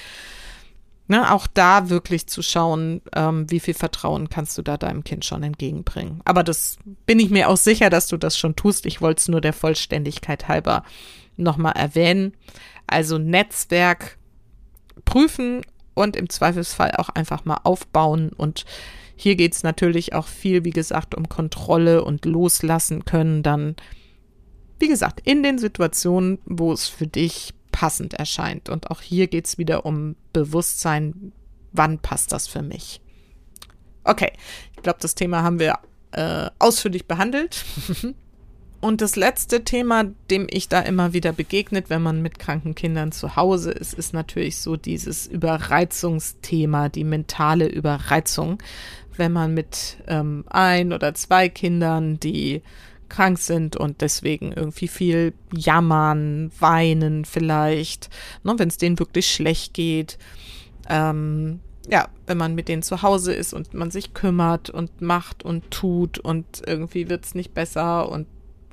Ne, 1.08 1.32
auch 1.32 1.46
da 1.46 1.89
wirklich 1.89 2.26
zu 2.26 2.41
schauen, 2.41 3.02
ähm, 3.15 3.46
wie 3.52 3.60
viel 3.60 3.76
Vertrauen 3.76 4.28
kannst 4.28 4.58
du 4.58 4.63
da 4.63 4.76
deinem 4.76 5.04
Kind 5.04 5.24
schon 5.24 5.44
entgegenbringen. 5.44 6.22
Aber 6.26 6.44
das 6.44 6.78
bin 7.06 7.20
ich 7.20 7.30
mir 7.30 7.48
auch 7.48 7.58
sicher, 7.58 7.91
dass 7.91 8.08
du 8.08 8.18
das 8.18 8.39
schon 8.39 8.56
tust. 8.56 8.88
Ich 8.88 9.02
wollte 9.02 9.20
es 9.20 9.28
nur 9.28 9.39
der 9.39 9.54
Vollständigkeit 9.54 10.48
halber 10.48 10.84
nochmal 11.38 11.74
erwähnen. 11.74 12.34
Also 12.88 13.20
Netzwerk 13.20 14.18
prüfen 15.06 15.62
und 15.94 16.15
im 16.15 16.28
Zweifelsfall 16.28 16.94
auch 16.98 17.10
einfach 17.10 17.46
mal 17.46 17.60
aufbauen. 17.63 18.32
Und 18.36 18.65
hier 19.15 19.36
geht 19.36 19.54
es 19.54 19.62
natürlich 19.62 20.13
auch 20.13 20.28
viel, 20.28 20.63
wie 20.65 20.72
gesagt, 20.72 21.15
um 21.15 21.30
Kontrolle 21.30 22.04
und 22.04 22.26
loslassen 22.26 23.06
können. 23.06 23.44
Dann, 23.44 23.76
wie 24.80 24.88
gesagt, 24.88 25.22
in 25.24 25.44
den 25.44 25.60
Situationen, 25.60 26.39
wo 26.46 26.74
es 26.74 26.88
für 26.88 27.08
dich 27.08 27.54
passend 27.75 28.13
erscheint. 28.13 28.69
Und 28.69 28.89
auch 28.89 29.01
hier 29.01 29.27
geht 29.27 29.47
es 29.47 29.57
wieder 29.57 29.85
um 29.85 30.15
Bewusstsein, 30.31 31.33
wann 31.73 31.99
passt 31.99 32.31
das 32.31 32.47
für 32.47 32.61
mich. 32.61 33.01
Okay, 34.05 34.31
ich 34.73 34.81
glaube, 34.81 34.99
das 35.01 35.13
Thema 35.13 35.43
haben 35.43 35.59
wir 35.59 35.79
äh, 36.13 36.49
ausführlich 36.57 37.05
behandelt. 37.05 37.65
Und 38.79 39.01
das 39.01 39.17
letzte 39.17 39.65
Thema, 39.65 40.05
dem 40.29 40.47
ich 40.49 40.69
da 40.69 40.79
immer 40.79 41.11
wieder 41.11 41.33
begegnet, 41.33 41.89
wenn 41.89 42.01
man 42.01 42.21
mit 42.21 42.39
kranken 42.39 42.75
Kindern 42.75 43.11
zu 43.11 43.35
Hause 43.35 43.71
ist, 43.71 43.93
ist 43.93 44.13
natürlich 44.13 44.57
so 44.59 44.77
dieses 44.77 45.27
Überreizungsthema, 45.27 46.88
die 46.88 47.03
mentale 47.03 47.67
Überreizung. 47.67 48.59
Wenn 49.17 49.33
man 49.33 49.53
mit 49.53 49.97
ähm, 50.07 50.45
ein 50.47 50.93
oder 50.93 51.13
zwei 51.13 51.49
Kindern, 51.49 52.21
die 52.21 52.61
krank 53.10 53.38
sind 53.39 53.76
und 53.76 54.02
deswegen 54.02 54.52
irgendwie 54.52 54.88
viel 54.88 55.34
jammern, 55.54 56.52
weinen 56.60 57.26
vielleicht, 57.26 58.10
ne, 58.44 58.56
wenn 58.58 58.70
es 58.70 58.78
denen 58.78 59.00
wirklich 59.00 59.28
schlecht 59.28 59.74
geht. 59.74 60.18
Ähm, 60.89 61.60
ja, 61.89 62.08
wenn 62.26 62.38
man 62.38 62.56
mit 62.56 62.68
denen 62.68 62.84
zu 62.84 63.02
Hause 63.02 63.34
ist 63.34 63.54
und 63.54 63.74
man 63.74 63.91
sich 63.91 64.13
kümmert 64.13 64.70
und 64.70 65.02
macht 65.02 65.44
und 65.44 65.70
tut 65.72 66.18
und 66.18 66.63
irgendwie 66.65 67.10
wird 67.10 67.26
es 67.26 67.36
nicht 67.36 67.54
besser 67.54 68.10
und 68.10 68.28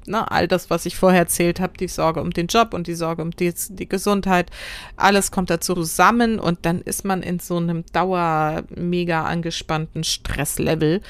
na, 0.06 0.22
ne, 0.22 0.30
all 0.30 0.48
das, 0.48 0.68
was 0.68 0.86
ich 0.86 0.96
vorher 0.96 1.20
erzählt 1.20 1.60
habe, 1.60 1.78
die 1.78 1.88
Sorge 1.88 2.20
um 2.20 2.30
den 2.30 2.48
Job 2.48 2.74
und 2.74 2.86
die 2.86 2.94
Sorge 2.94 3.22
um 3.22 3.30
die, 3.30 3.54
die 3.70 3.88
Gesundheit, 3.88 4.50
alles 4.96 5.30
kommt 5.30 5.50
dazu 5.50 5.74
zusammen 5.74 6.40
und 6.40 6.66
dann 6.66 6.80
ist 6.80 7.04
man 7.04 7.22
in 7.22 7.38
so 7.38 7.56
einem 7.56 7.84
dauer 7.92 8.64
mega 8.74 9.24
angespannten 9.24 10.02
Stresslevel. 10.02 11.02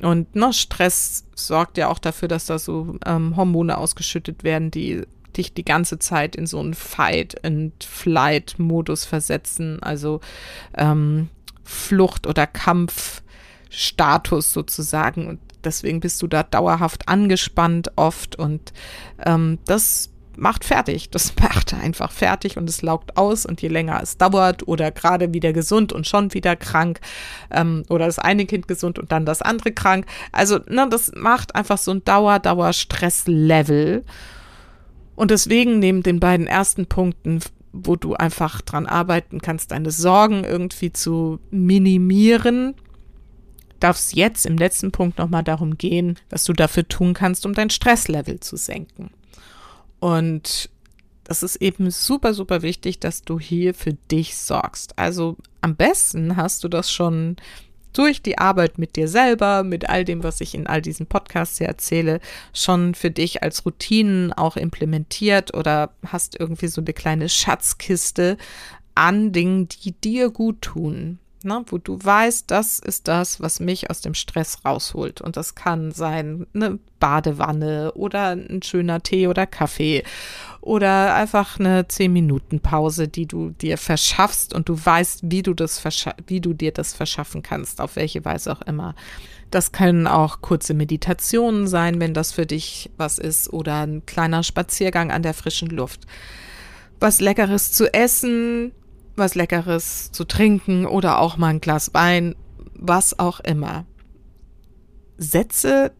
Und 0.00 0.36
ne, 0.36 0.52
Stress 0.52 1.24
sorgt 1.34 1.78
ja 1.78 1.88
auch 1.88 1.98
dafür, 1.98 2.28
dass 2.28 2.46
da 2.46 2.56
so 2.58 2.96
ähm, 3.04 3.36
Hormone 3.36 3.76
ausgeschüttet 3.76 4.44
werden, 4.44 4.70
die 4.70 5.02
dich 5.36 5.52
die 5.54 5.64
ganze 5.64 5.98
Zeit 5.98 6.36
in 6.36 6.46
so 6.46 6.60
einen 6.60 6.74
Fight-and-Flight-Modus 6.74 9.04
versetzen, 9.04 9.82
also 9.82 10.20
ähm, 10.76 11.30
Flucht- 11.64 12.26
oder 12.26 12.46
Kampfstatus 12.46 14.52
sozusagen. 14.52 15.26
Und 15.26 15.40
deswegen 15.64 16.00
bist 16.00 16.20
du 16.22 16.26
da 16.26 16.42
dauerhaft 16.42 17.08
angespannt 17.08 17.92
oft 17.96 18.36
und 18.36 18.74
ähm, 19.24 19.58
das 19.66 20.10
macht 20.38 20.64
fertig. 20.64 21.10
Das 21.10 21.34
macht 21.42 21.74
einfach 21.74 22.10
fertig 22.10 22.56
und 22.56 22.68
es 22.68 22.82
laugt 22.82 23.16
aus 23.16 23.46
und 23.46 23.60
je 23.60 23.68
länger 23.68 24.00
es 24.02 24.16
dauert 24.16 24.66
oder 24.66 24.90
gerade 24.90 25.34
wieder 25.34 25.52
gesund 25.52 25.92
und 25.92 26.06
schon 26.06 26.32
wieder 26.34 26.56
krank 26.56 27.00
ähm, 27.50 27.84
oder 27.88 28.06
das 28.06 28.18
eine 28.18 28.46
Kind 28.46 28.68
gesund 28.68 28.98
und 28.98 29.12
dann 29.12 29.26
das 29.26 29.42
andere 29.42 29.72
krank. 29.72 30.06
Also, 30.32 30.58
ne, 30.68 30.88
das 30.88 31.12
macht 31.14 31.54
einfach 31.54 31.78
so 31.78 31.92
ein 31.92 32.04
Dauer-Dauer-Stress-Level. 32.04 34.04
Und 35.16 35.30
deswegen 35.30 35.80
neben 35.80 36.02
den 36.02 36.20
beiden 36.20 36.46
ersten 36.46 36.86
Punkten, 36.86 37.40
wo 37.72 37.96
du 37.96 38.14
einfach 38.14 38.60
dran 38.60 38.86
arbeiten 38.86 39.40
kannst, 39.40 39.72
deine 39.72 39.90
Sorgen 39.90 40.44
irgendwie 40.44 40.92
zu 40.92 41.40
minimieren, 41.50 42.74
darf 43.80 43.96
es 43.96 44.14
jetzt 44.14 44.46
im 44.46 44.56
letzten 44.56 44.92
Punkt 44.92 45.18
nochmal 45.18 45.44
darum 45.44 45.76
gehen, 45.76 46.16
was 46.30 46.44
du 46.44 46.52
dafür 46.52 46.86
tun 46.86 47.14
kannst, 47.14 47.46
um 47.46 47.54
dein 47.54 47.70
Stresslevel 47.70 48.40
zu 48.40 48.56
senken. 48.56 49.10
Und 50.00 50.70
das 51.24 51.42
ist 51.42 51.56
eben 51.56 51.90
super, 51.90 52.32
super 52.32 52.62
wichtig, 52.62 53.00
dass 53.00 53.22
du 53.22 53.38
hier 53.38 53.74
für 53.74 53.92
dich 53.92 54.36
sorgst. 54.36 54.98
Also 54.98 55.36
am 55.60 55.76
besten 55.76 56.36
hast 56.36 56.64
du 56.64 56.68
das 56.68 56.90
schon 56.90 57.36
durch 57.92 58.22
die 58.22 58.38
Arbeit 58.38 58.78
mit 58.78 58.96
dir 58.96 59.08
selber, 59.08 59.64
mit 59.64 59.88
all 59.88 60.04
dem, 60.04 60.22
was 60.22 60.40
ich 60.40 60.54
in 60.54 60.66
all 60.66 60.80
diesen 60.80 61.06
Podcasts 61.06 61.58
hier 61.58 61.66
erzähle, 61.66 62.20
schon 62.52 62.94
für 62.94 63.10
dich 63.10 63.42
als 63.42 63.66
Routinen 63.66 64.32
auch 64.32 64.56
implementiert 64.56 65.54
oder 65.54 65.90
hast 66.06 66.38
irgendwie 66.38 66.68
so 66.68 66.80
eine 66.80 66.92
kleine 66.92 67.28
Schatzkiste 67.28 68.36
an 68.94 69.32
Dingen, 69.32 69.68
die 69.68 69.92
dir 69.92 70.30
gut 70.30 70.62
tun 70.62 71.18
ne, 71.42 71.64
wo 71.66 71.78
du 71.78 71.98
weißt, 72.02 72.50
das 72.50 72.78
ist 72.78 73.08
das, 73.08 73.40
was 73.40 73.60
mich 73.60 73.90
aus 73.90 74.00
dem 74.00 74.14
Stress 74.14 74.64
rausholt. 74.64 75.20
Und 75.20 75.36
das 75.36 75.54
kann 75.54 75.92
sein 75.92 76.46
eine 76.54 76.78
Badewanne 77.00 77.92
oder 77.92 78.30
ein 78.30 78.62
schöner 78.62 79.02
Tee 79.02 79.28
oder 79.28 79.46
Kaffee 79.46 80.02
oder 80.60 81.14
einfach 81.14 81.58
eine 81.58 81.82
10-Minuten-Pause, 81.82 83.08
die 83.08 83.26
du 83.26 83.50
dir 83.50 83.78
verschaffst 83.78 84.54
und 84.54 84.68
du 84.68 84.78
weißt, 84.84 85.20
wie 85.22 85.42
du, 85.42 85.54
das 85.54 85.82
wie 86.26 86.40
du 86.40 86.52
dir 86.52 86.72
das 86.72 86.94
verschaffen 86.94 87.42
kannst, 87.42 87.80
auf 87.80 87.96
welche 87.96 88.24
Weise 88.24 88.52
auch 88.52 88.62
immer. 88.62 88.94
Das 89.50 89.72
können 89.72 90.06
auch 90.06 90.42
kurze 90.42 90.74
Meditationen 90.74 91.68
sein, 91.68 92.00
wenn 92.00 92.12
das 92.12 92.32
für 92.32 92.44
dich 92.44 92.90
was 92.96 93.18
ist, 93.18 93.50
oder 93.52 93.86
ein 93.86 94.04
kleiner 94.04 94.42
Spaziergang 94.42 95.10
an 95.10 95.22
der 95.22 95.34
frischen 95.34 95.70
Luft. 95.70 96.02
Was 97.00 97.20
Leckeres 97.20 97.72
zu 97.72 97.92
essen, 97.94 98.72
was 99.18 99.34
Leckeres 99.34 100.12
zu 100.12 100.24
trinken 100.24 100.86
oder 100.86 101.18
auch 101.18 101.36
mal 101.36 101.48
ein 101.48 101.60
Glas 101.60 101.92
Wein, 101.94 102.34
was 102.74 103.18
auch 103.18 103.40
immer. 103.40 103.84
Setze 105.16 105.92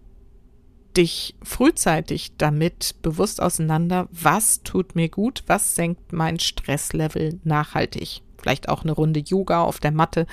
dich 0.96 1.36
frühzeitig 1.42 2.32
damit 2.38 2.96
bewusst 3.02 3.40
auseinander, 3.40 4.08
was 4.10 4.62
tut 4.62 4.96
mir 4.96 5.08
gut, 5.08 5.44
was 5.46 5.74
senkt 5.74 6.12
mein 6.12 6.38
Stresslevel 6.38 7.40
nachhaltig. 7.44 8.22
Vielleicht 8.36 8.68
auch 8.68 8.82
eine 8.82 8.92
Runde 8.92 9.20
Yoga 9.20 9.62
auf 9.62 9.78
der 9.78 9.92
Matte, 9.92 10.26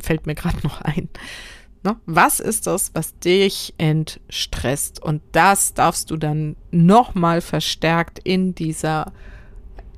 fällt 0.00 0.26
mir 0.26 0.34
gerade 0.34 0.58
noch 0.64 0.80
ein. 0.80 1.08
Ne? 1.84 1.96
Was 2.06 2.40
ist 2.40 2.66
das, 2.66 2.92
was 2.94 3.18
dich 3.18 3.74
entstresst? 3.78 5.02
Und 5.02 5.22
das 5.32 5.74
darfst 5.74 6.10
du 6.10 6.16
dann 6.16 6.56
nochmal 6.70 7.40
verstärkt 7.40 8.20
in 8.20 8.54
dieser 8.54 9.12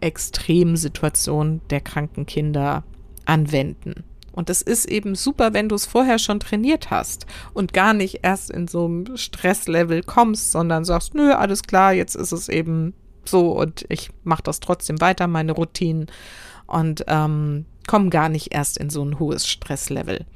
Extremsituation 0.04 1.62
der 1.70 1.80
kranken 1.80 2.26
Kinder 2.26 2.84
anwenden. 3.24 4.04
Und 4.32 4.48
das 4.48 4.62
ist 4.62 4.86
eben 4.86 5.14
super, 5.14 5.54
wenn 5.54 5.68
du 5.68 5.76
es 5.76 5.86
vorher 5.86 6.18
schon 6.18 6.40
trainiert 6.40 6.90
hast 6.90 7.26
und 7.54 7.72
gar 7.72 7.94
nicht 7.94 8.20
erst 8.22 8.50
in 8.50 8.66
so 8.66 8.84
einem 8.84 9.16
Stresslevel 9.16 10.02
kommst, 10.02 10.50
sondern 10.50 10.84
sagst, 10.84 11.14
nö, 11.14 11.32
alles 11.32 11.62
klar, 11.62 11.92
jetzt 11.92 12.16
ist 12.16 12.32
es 12.32 12.48
eben 12.48 12.94
so 13.24 13.52
und 13.52 13.86
ich 13.88 14.10
mache 14.24 14.42
das 14.42 14.60
trotzdem 14.60 15.00
weiter, 15.00 15.28
meine 15.28 15.52
Routinen 15.52 16.06
und 16.66 17.04
ähm, 17.06 17.64
komme 17.86 18.10
gar 18.10 18.28
nicht 18.28 18.52
erst 18.52 18.76
in 18.76 18.90
so 18.90 19.04
ein 19.04 19.18
hohes 19.18 19.46
Stresslevel. 19.46 20.26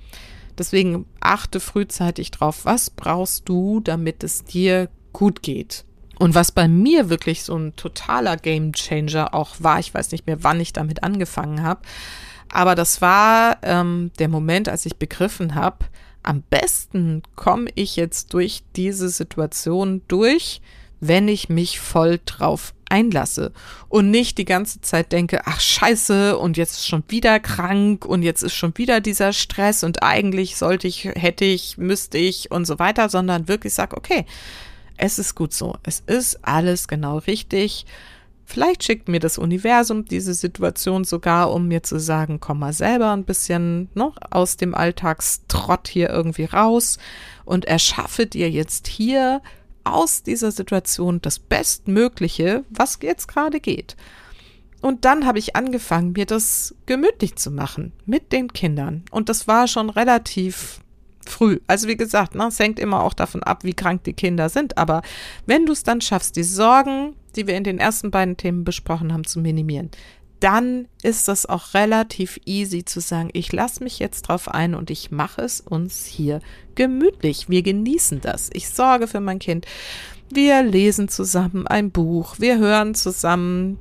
Deswegen 0.56 1.04
achte 1.20 1.60
frühzeitig 1.60 2.30
drauf, 2.30 2.64
was 2.64 2.90
brauchst 2.90 3.48
du, 3.48 3.80
damit 3.80 4.22
es 4.24 4.44
dir 4.44 4.88
gut 5.12 5.42
geht. 5.42 5.84
Und 6.18 6.34
was 6.34 6.52
bei 6.52 6.66
mir 6.66 7.10
wirklich 7.10 7.44
so 7.44 7.56
ein 7.56 7.76
totaler 7.76 8.36
Game 8.36 8.72
Changer 8.72 9.34
auch 9.34 9.56
war, 9.58 9.78
ich 9.78 9.94
weiß 9.94 10.10
nicht 10.10 10.26
mehr, 10.26 10.42
wann 10.42 10.60
ich 10.60 10.72
damit 10.72 11.04
angefangen 11.04 11.62
habe, 11.62 11.80
aber 12.50 12.74
das 12.74 13.00
war 13.00 13.58
ähm, 13.62 14.10
der 14.18 14.28
Moment, 14.28 14.68
als 14.68 14.86
ich 14.86 14.96
begriffen 14.96 15.54
habe, 15.54 15.86
am 16.22 16.42
besten 16.42 17.22
komme 17.36 17.70
ich 17.74 17.96
jetzt 17.96 18.34
durch 18.34 18.62
diese 18.74 19.08
Situation 19.08 20.02
durch, 20.08 20.60
wenn 21.00 21.28
ich 21.28 21.48
mich 21.48 21.78
voll 21.78 22.20
drauf 22.24 22.74
einlasse 22.90 23.52
und 23.88 24.10
nicht 24.10 24.38
die 24.38 24.44
ganze 24.44 24.80
Zeit 24.80 25.12
denke, 25.12 25.42
ach 25.46 25.60
scheiße, 25.60 26.36
und 26.38 26.56
jetzt 26.56 26.72
ist 26.72 26.88
schon 26.88 27.04
wieder 27.08 27.38
krank 27.38 28.04
und 28.04 28.22
jetzt 28.22 28.42
ist 28.42 28.54
schon 28.54 28.76
wieder 28.76 29.00
dieser 29.00 29.32
Stress 29.32 29.84
und 29.84 30.02
eigentlich 30.02 30.56
sollte 30.56 30.88
ich, 30.88 31.04
hätte 31.04 31.44
ich, 31.44 31.78
müsste 31.78 32.18
ich 32.18 32.50
und 32.50 32.66
so 32.66 32.78
weiter, 32.78 33.08
sondern 33.08 33.46
wirklich 33.46 33.74
sage, 33.74 33.96
okay, 33.96 34.24
es 34.98 35.18
ist 35.18 35.34
gut 35.34 35.54
so. 35.54 35.76
Es 35.84 36.00
ist 36.06 36.40
alles 36.42 36.88
genau 36.88 37.18
richtig. 37.18 37.86
Vielleicht 38.44 38.84
schickt 38.84 39.08
mir 39.08 39.20
das 39.20 39.38
Universum 39.38 40.06
diese 40.06 40.34
Situation 40.34 41.04
sogar, 41.04 41.52
um 41.52 41.68
mir 41.68 41.82
zu 41.82 42.00
sagen, 42.00 42.40
komm 42.40 42.60
mal 42.60 42.72
selber 42.72 43.12
ein 43.12 43.24
bisschen 43.24 43.88
noch 43.94 44.16
aus 44.30 44.56
dem 44.56 44.74
Alltagstrott 44.74 45.86
hier 45.88 46.08
irgendwie 46.10 46.46
raus 46.46 46.98
und 47.44 47.66
erschaffe 47.66 48.26
dir 48.26 48.50
jetzt 48.50 48.88
hier 48.88 49.42
aus 49.84 50.22
dieser 50.22 50.50
Situation 50.50 51.20
das 51.20 51.38
Bestmögliche, 51.38 52.64
was 52.70 52.98
jetzt 53.02 53.28
gerade 53.28 53.60
geht. 53.60 53.96
Und 54.80 55.04
dann 55.04 55.26
habe 55.26 55.38
ich 55.38 55.56
angefangen, 55.56 56.12
mir 56.12 56.26
das 56.26 56.74
gemütlich 56.86 57.36
zu 57.36 57.50
machen 57.50 57.92
mit 58.06 58.32
den 58.32 58.52
Kindern. 58.52 59.04
Und 59.10 59.28
das 59.28 59.48
war 59.48 59.66
schon 59.66 59.90
relativ 59.90 60.80
früh. 61.30 61.60
Also 61.66 61.88
wie 61.88 61.96
gesagt, 61.96 62.34
ne, 62.34 62.46
es 62.46 62.58
hängt 62.58 62.78
immer 62.78 63.02
auch 63.02 63.14
davon 63.14 63.42
ab, 63.42 63.64
wie 63.64 63.74
krank 63.74 64.04
die 64.04 64.12
Kinder 64.12 64.48
sind. 64.48 64.78
Aber 64.78 65.02
wenn 65.46 65.66
du 65.66 65.72
es 65.72 65.82
dann 65.82 66.00
schaffst, 66.00 66.36
die 66.36 66.42
Sorgen, 66.42 67.14
die 67.36 67.46
wir 67.46 67.56
in 67.56 67.64
den 67.64 67.78
ersten 67.78 68.10
beiden 68.10 68.36
Themen 68.36 68.64
besprochen 68.64 69.12
haben, 69.12 69.24
zu 69.24 69.40
minimieren, 69.40 69.90
dann 70.40 70.86
ist 71.02 71.28
das 71.28 71.46
auch 71.46 71.74
relativ 71.74 72.38
easy 72.44 72.84
zu 72.84 73.00
sagen, 73.00 73.30
ich 73.32 73.52
lasse 73.52 73.82
mich 73.82 73.98
jetzt 73.98 74.22
drauf 74.22 74.48
ein 74.48 74.74
und 74.74 74.90
ich 74.90 75.10
mache 75.10 75.42
es 75.42 75.60
uns 75.60 76.06
hier 76.06 76.40
gemütlich. 76.74 77.48
Wir 77.48 77.62
genießen 77.62 78.20
das. 78.20 78.50
Ich 78.52 78.68
sorge 78.68 79.08
für 79.08 79.20
mein 79.20 79.40
Kind. 79.40 79.66
Wir 80.30 80.62
lesen 80.62 81.08
zusammen 81.08 81.66
ein 81.66 81.90
Buch. 81.90 82.36
Wir 82.38 82.58
hören 82.58 82.94
zusammen 82.94 83.78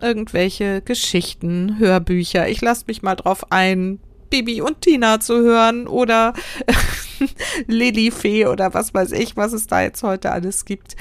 irgendwelche 0.00 0.80
Geschichten, 0.80 1.78
Hörbücher. 1.78 2.48
Ich 2.48 2.60
lasse 2.60 2.84
mich 2.86 3.02
mal 3.02 3.16
drauf 3.16 3.50
ein, 3.50 3.98
Bibi 4.30 4.60
und 4.60 4.80
Tina 4.80 5.20
zu 5.20 5.38
hören 5.38 5.86
oder 5.86 6.32
Lilifee 7.66 8.46
oder 8.46 8.74
was 8.74 8.94
weiß 8.94 9.12
ich, 9.12 9.36
was 9.36 9.52
es 9.52 9.66
da 9.66 9.82
jetzt 9.82 10.02
heute 10.02 10.32
alles 10.32 10.64
gibt. 10.64 10.96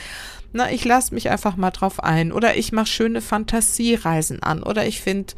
Na, 0.54 0.72
ich 0.72 0.86
lasse 0.86 1.14
mich 1.14 1.30
einfach 1.30 1.58
mal 1.58 1.72
drauf 1.72 2.04
ein. 2.04 2.32
Oder 2.32 2.58
ich 2.58 2.72
mache 2.72 2.88
schöne 2.88 3.22
Fantasiereisen 3.22 4.42
an. 4.42 4.64
Oder 4.64 4.88
ich 4.88 5.02
finde 5.02 5.34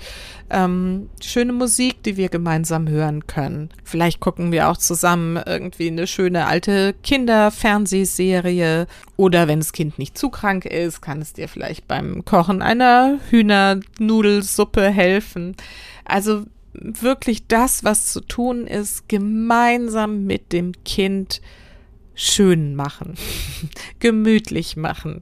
ähm, 0.50 1.10
schöne 1.22 1.52
Musik, 1.52 2.04
die 2.04 2.16
wir 2.16 2.30
gemeinsam 2.30 2.88
hören 2.88 3.26
können. 3.26 3.70
Vielleicht 3.84 4.20
gucken 4.20 4.52
wir 4.52 4.70
auch 4.70 4.78
zusammen 4.78 5.42
irgendwie 5.46 5.88
eine 5.88 6.06
schöne 6.06 6.46
alte 6.46 6.94
Kinderfernsehserie. 7.04 8.88
Oder 9.18 9.48
wenn 9.48 9.60
das 9.60 9.74
Kind 9.74 9.98
nicht 9.98 10.18
zu 10.18 10.30
krank 10.30 10.66
ist, 10.66 11.02
kann 11.02 11.22
es 11.22 11.34
dir 11.34 11.50
vielleicht 11.50 11.88
beim 11.88 12.24
Kochen 12.24 12.62
einer 12.62 13.18
Hühnernudelsuppe 13.30 14.90
helfen. 14.90 15.56
Also 16.06 16.46
wirklich 16.74 17.48
das, 17.48 17.84
was 17.84 18.12
zu 18.12 18.22
tun 18.22 18.68
ist, 18.68 19.10
gemeinsam 19.10 20.26
mit 20.26 20.54
dem 20.54 20.72
Kind 20.84 21.42
schön 22.16 22.76
machen, 22.76 23.16
gemütlich 24.00 24.76
machen 24.76 25.22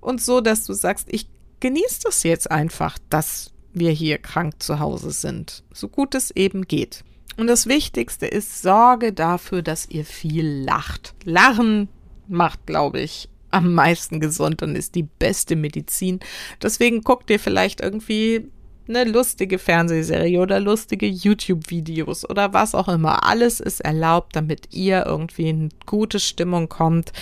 und 0.00 0.20
so, 0.20 0.40
dass 0.40 0.64
du 0.64 0.72
sagst, 0.72 1.08
ich 1.10 1.26
genieße 1.60 2.00
das 2.04 2.24
jetzt 2.24 2.50
einfach, 2.50 2.98
dass 3.08 3.52
wir 3.72 3.92
hier 3.92 4.18
krank 4.18 4.62
zu 4.62 4.80
Hause 4.80 5.12
sind, 5.12 5.62
so 5.72 5.88
gut 5.88 6.14
es 6.14 6.30
eben 6.32 6.66
geht. 6.66 7.04
Und 7.36 7.46
das 7.46 7.66
Wichtigste 7.66 8.26
ist, 8.26 8.60
sorge 8.60 9.12
dafür, 9.12 9.62
dass 9.62 9.88
ihr 9.88 10.04
viel 10.04 10.46
lacht. 10.46 11.14
Lachen 11.24 11.88
macht, 12.28 12.66
glaube 12.66 13.00
ich, 13.00 13.30
am 13.50 13.72
meisten 13.72 14.20
gesund 14.20 14.62
und 14.62 14.76
ist 14.76 14.94
die 14.94 15.04
beste 15.04 15.56
Medizin. 15.56 16.20
Deswegen 16.60 17.02
guckt 17.02 17.30
ihr 17.30 17.38
vielleicht 17.38 17.80
irgendwie 17.80 18.50
eine 18.88 19.04
lustige 19.04 19.58
Fernsehserie 19.58 20.40
oder 20.40 20.60
lustige 20.60 21.06
YouTube-Videos 21.06 22.28
oder 22.28 22.52
was 22.52 22.74
auch 22.74 22.88
immer. 22.88 23.24
Alles 23.26 23.60
ist 23.60 23.80
erlaubt, 23.80 24.36
damit 24.36 24.74
ihr 24.74 25.06
irgendwie 25.06 25.48
in 25.48 25.68
gute 25.86 26.18
Stimmung 26.18 26.68
kommt, 26.68 27.12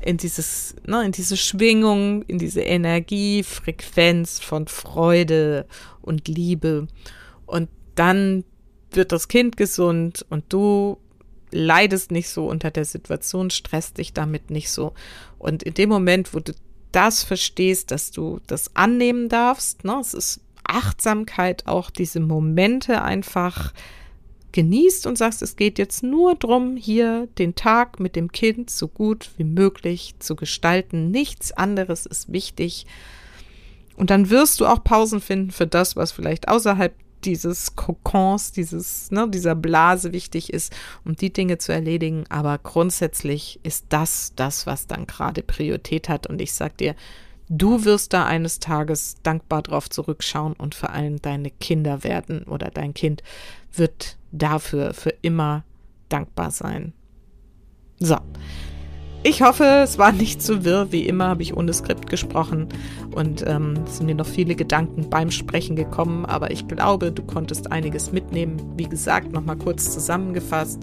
in 0.00 0.16
dieses, 0.16 0.76
ne, 0.86 1.04
in 1.04 1.12
diese 1.12 1.36
Schwingung, 1.36 2.22
in 2.22 2.38
diese 2.38 2.60
Energie, 2.60 3.42
Frequenz 3.42 4.38
von 4.38 4.68
Freude 4.68 5.66
und 6.02 6.28
Liebe. 6.28 6.86
Und 7.46 7.68
dann 7.94 8.44
wird 8.90 9.12
das 9.12 9.28
Kind 9.28 9.56
gesund 9.56 10.24
und 10.28 10.44
du 10.50 10.98
leidest 11.50 12.10
nicht 12.10 12.28
so 12.28 12.46
unter 12.46 12.70
der 12.70 12.84
Situation, 12.84 13.50
stresst 13.50 13.98
dich 13.98 14.12
damit 14.12 14.50
nicht 14.50 14.70
so. 14.70 14.92
Und 15.38 15.62
in 15.62 15.74
dem 15.74 15.88
Moment, 15.88 16.34
wo 16.34 16.40
du 16.40 16.52
das 16.92 17.22
verstehst, 17.22 17.90
dass 17.90 18.10
du 18.10 18.40
das 18.46 18.74
annehmen 18.76 19.28
darfst, 19.28 19.84
ne, 19.84 19.98
es 20.00 20.14
ist 20.14 20.40
Achtsamkeit 20.68 21.66
auch 21.66 21.90
diese 21.90 22.20
Momente 22.20 23.02
einfach 23.02 23.72
genießt 24.52 25.06
und 25.06 25.18
sagst, 25.18 25.42
es 25.42 25.56
geht 25.56 25.78
jetzt 25.78 26.02
nur 26.02 26.34
darum, 26.34 26.76
hier 26.76 27.28
den 27.38 27.54
Tag 27.54 28.00
mit 28.00 28.16
dem 28.16 28.32
Kind 28.32 28.70
so 28.70 28.88
gut 28.88 29.30
wie 29.36 29.44
möglich 29.44 30.14
zu 30.18 30.36
gestalten. 30.36 31.10
Nichts 31.10 31.52
anderes 31.52 32.06
ist 32.06 32.32
wichtig. 32.32 32.86
Und 33.96 34.10
dann 34.10 34.30
wirst 34.30 34.60
du 34.60 34.66
auch 34.66 34.82
Pausen 34.82 35.20
finden 35.20 35.50
für 35.50 35.66
das, 35.66 35.96
was 35.96 36.12
vielleicht 36.12 36.48
außerhalb 36.48 36.94
dieses 37.24 37.74
Kokons, 37.74 38.52
dieses, 38.52 39.10
ne, 39.10 39.28
dieser 39.28 39.54
Blase 39.54 40.12
wichtig 40.12 40.52
ist, 40.52 40.74
um 41.04 41.16
die 41.16 41.32
Dinge 41.32 41.58
zu 41.58 41.72
erledigen. 41.72 42.24
Aber 42.28 42.58
grundsätzlich 42.58 43.58
ist 43.64 43.86
das 43.88 44.32
das, 44.36 44.66
was 44.66 44.86
dann 44.86 45.06
gerade 45.06 45.42
Priorität 45.42 46.08
hat. 46.08 46.26
Und 46.26 46.40
ich 46.40 46.52
sag 46.52 46.76
dir, 46.78 46.94
Du 47.48 47.84
wirst 47.84 48.12
da 48.12 48.26
eines 48.26 48.60
Tages 48.60 49.16
dankbar 49.22 49.62
drauf 49.62 49.88
zurückschauen 49.88 50.52
und 50.52 50.74
vor 50.74 50.90
allem 50.90 51.22
deine 51.22 51.50
Kinder 51.50 52.04
werden 52.04 52.42
oder 52.42 52.70
dein 52.70 52.92
Kind 52.92 53.22
wird 53.72 54.18
dafür 54.32 54.92
für 54.92 55.14
immer 55.22 55.64
dankbar 56.08 56.50
sein. 56.50 56.92
So. 57.98 58.16
Ich 59.24 59.42
hoffe, 59.42 59.64
es 59.82 59.98
war 59.98 60.12
nicht 60.12 60.40
so 60.42 60.64
wirr. 60.64 60.92
Wie 60.92 61.06
immer 61.06 61.28
habe 61.28 61.42
ich 61.42 61.56
ohne 61.56 61.72
Skript 61.72 62.08
gesprochen 62.08 62.68
und 63.10 63.44
ähm, 63.46 63.74
es 63.84 63.96
sind 63.96 64.06
mir 64.06 64.14
noch 64.14 64.26
viele 64.26 64.54
Gedanken 64.54 65.10
beim 65.10 65.30
Sprechen 65.30 65.74
gekommen, 65.74 66.24
aber 66.24 66.52
ich 66.52 66.68
glaube, 66.68 67.10
du 67.10 67.22
konntest 67.24 67.72
einiges 67.72 68.12
mitnehmen. 68.12 68.74
Wie 68.76 68.88
gesagt, 68.88 69.32
nochmal 69.32 69.56
kurz 69.56 69.92
zusammengefasst. 69.92 70.80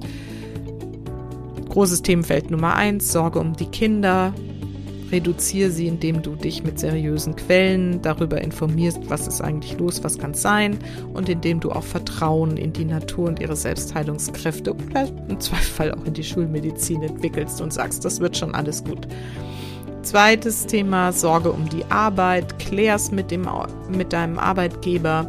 Großes 1.70 2.02
Themenfeld 2.02 2.52
Nummer 2.52 2.76
eins: 2.76 3.12
Sorge 3.12 3.40
um 3.40 3.54
die 3.54 3.68
Kinder, 3.68 4.34
Reduziere 5.12 5.70
sie, 5.70 5.88
indem 5.88 6.24
du 6.24 6.36
dich 6.36 6.64
mit 6.64 6.80
seriösen 6.80 7.36
Quellen 7.36 8.02
darüber 8.02 8.42
informierst, 8.42 9.08
was 9.08 9.28
ist 9.28 9.40
eigentlich 9.40 9.78
los, 9.78 10.04
was 10.04 10.18
kann 10.18 10.34
sein 10.34 10.80
und 11.14 11.30
indem 11.30 11.60
du 11.60 11.72
auch 11.72 11.84
Vertrauen 11.84 12.58
in 12.58 12.74
die 12.74 12.86
Natur 12.86 13.28
und 13.28 13.40
ihre 13.40 13.56
Selbstheilungskräfte 13.56 14.74
und 14.74 14.82
vielleicht 14.82 15.14
im 15.28 15.40
Zweifel 15.40 15.94
auch 15.94 16.06
in 16.06 16.14
die 16.14 16.24
Schulmedizin 16.24 17.04
entwickelst 17.04 17.62
und 17.62 17.72
sagst, 17.72 18.04
das 18.04 18.20
wird 18.20 18.36
schon 18.36 18.56
alles 18.56 18.84
gut. 18.84 19.08
Zweites 20.02 20.66
Thema, 20.66 21.12
Sorge 21.12 21.52
um 21.52 21.70
die 21.70 21.86
Arbeit, 21.90 22.58
klär's 22.60 23.12
mit, 23.12 23.30
dem, 23.32 23.48
mit 23.90 24.12
deinem 24.12 24.40
Arbeitgeber. 24.40 25.28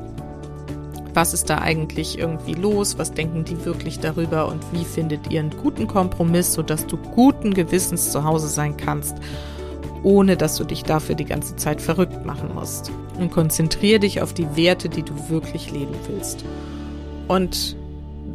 Was 1.13 1.33
ist 1.33 1.49
da 1.49 1.59
eigentlich 1.59 2.19
irgendwie 2.19 2.53
los? 2.53 2.99
Was 2.99 3.13
denken 3.13 3.45
die 3.45 3.65
wirklich 3.65 4.01
darüber? 4.01 4.49
Und 4.49 4.63
wie 4.73 4.85
findet 4.85 5.31
ihr 5.31 5.41
einen 5.41 5.51
guten 5.51 5.87
Kompromiss, 5.87 6.53
sodass 6.53 6.87
du 6.87 6.99
guten 6.99 7.55
Gewissens 7.55 8.13
zu 8.13 8.25
Hause 8.25 8.49
sein 8.49 8.77
kannst 8.77 9.17
ohne 10.07 10.37
dass 10.37 10.55
du 10.55 10.63
dich 10.63 10.85
dafür 10.85 11.17
die 11.17 11.25
ganze 11.25 11.57
Zeit 11.57 11.83
verrückt 11.83 12.25
machen 12.25 12.55
musst. 12.55 12.93
Und 13.19 13.33
konzentriere 13.33 13.99
dich 13.99 14.23
auf 14.23 14.33
die 14.33 14.47
Werte, 14.55 14.89
die 14.89 15.03
du 15.03 15.13
wirklich 15.29 15.73
leben 15.73 15.97
willst. 16.07 16.45
Und 17.27 17.77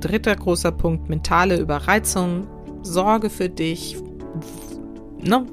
dritter 0.01 0.36
großer 0.36 0.73
Punkt, 0.73 1.07
mentale 1.07 1.57
Überreizung. 1.57 2.45
Sorge 2.84 3.29
für 3.29 3.47
dich. 3.47 3.95
Ne? 5.21 5.45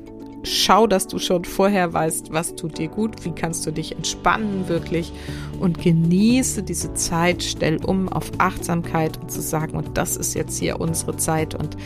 Schau, 0.43 0.89
dass 0.89 1.07
du 1.07 1.21
schon 1.21 1.45
vorher 1.45 1.93
weißt, 1.93 2.33
was 2.33 2.57
tut 2.57 2.79
dir 2.79 2.89
gut, 2.89 3.25
wie 3.25 3.31
kannst 3.31 3.65
du 3.65 3.71
dich 3.71 3.95
entspannen 3.95 4.67
wirklich 4.67 5.13
und 5.61 5.81
genieße 5.81 6.65
diese 6.65 6.95
Zeit, 6.95 7.45
stell 7.45 7.85
um 7.85 8.09
auf 8.09 8.33
Achtsamkeit 8.39 9.21
und 9.21 9.31
zu 9.31 9.41
sagen, 9.41 9.77
und 9.77 9.97
das 9.97 10.17
ist 10.17 10.35
jetzt 10.35 10.59
hier 10.59 10.81
unsere 10.81 11.17
Zeit 11.17 11.55
und 11.55 11.77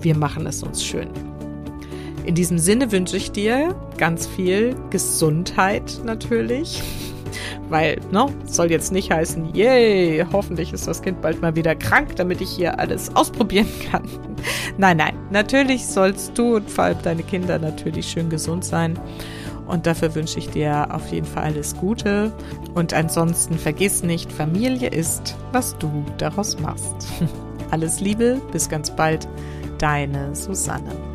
wir 0.00 0.16
machen 0.16 0.46
es 0.46 0.62
uns 0.62 0.82
schön. 0.82 1.08
In 2.24 2.34
diesem 2.34 2.58
Sinne 2.58 2.92
wünsche 2.92 3.16
ich 3.16 3.32
dir 3.32 3.74
ganz 3.98 4.26
viel 4.26 4.76
Gesundheit 4.90 6.00
natürlich. 6.04 6.82
Weil, 7.68 7.98
ne, 8.10 8.26
soll 8.44 8.70
jetzt 8.70 8.92
nicht 8.92 9.10
heißen, 9.10 9.54
yay, 9.54 10.26
hoffentlich 10.30 10.72
ist 10.72 10.86
das 10.86 11.00
Kind 11.00 11.22
bald 11.22 11.40
mal 11.40 11.56
wieder 11.56 11.74
krank, 11.74 12.16
damit 12.16 12.42
ich 12.42 12.50
hier 12.50 12.78
alles 12.78 13.14
ausprobieren 13.16 13.68
kann. 13.90 14.02
Nein, 14.76 14.98
nein, 14.98 15.14
natürlich 15.30 15.86
sollst 15.86 16.36
du 16.36 16.56
und 16.56 16.70
vor 16.70 16.84
allem 16.84 16.98
deine 17.02 17.22
Kinder 17.22 17.58
natürlich 17.58 18.06
schön 18.06 18.28
gesund 18.28 18.64
sein. 18.64 18.98
Und 19.66 19.86
dafür 19.86 20.14
wünsche 20.14 20.38
ich 20.38 20.50
dir 20.50 20.88
auf 20.94 21.10
jeden 21.12 21.26
Fall 21.26 21.44
alles 21.44 21.76
Gute. 21.76 22.32
Und 22.74 22.92
ansonsten 22.92 23.58
vergiss 23.58 24.02
nicht, 24.02 24.30
Familie 24.30 24.88
ist, 24.88 25.36
was 25.52 25.76
du 25.78 26.04
daraus 26.18 26.58
machst. 26.58 27.08
Alles 27.70 28.00
Liebe, 28.00 28.38
bis 28.52 28.68
ganz 28.68 28.90
bald, 28.90 29.26
deine 29.78 30.34
Susanne. 30.34 31.11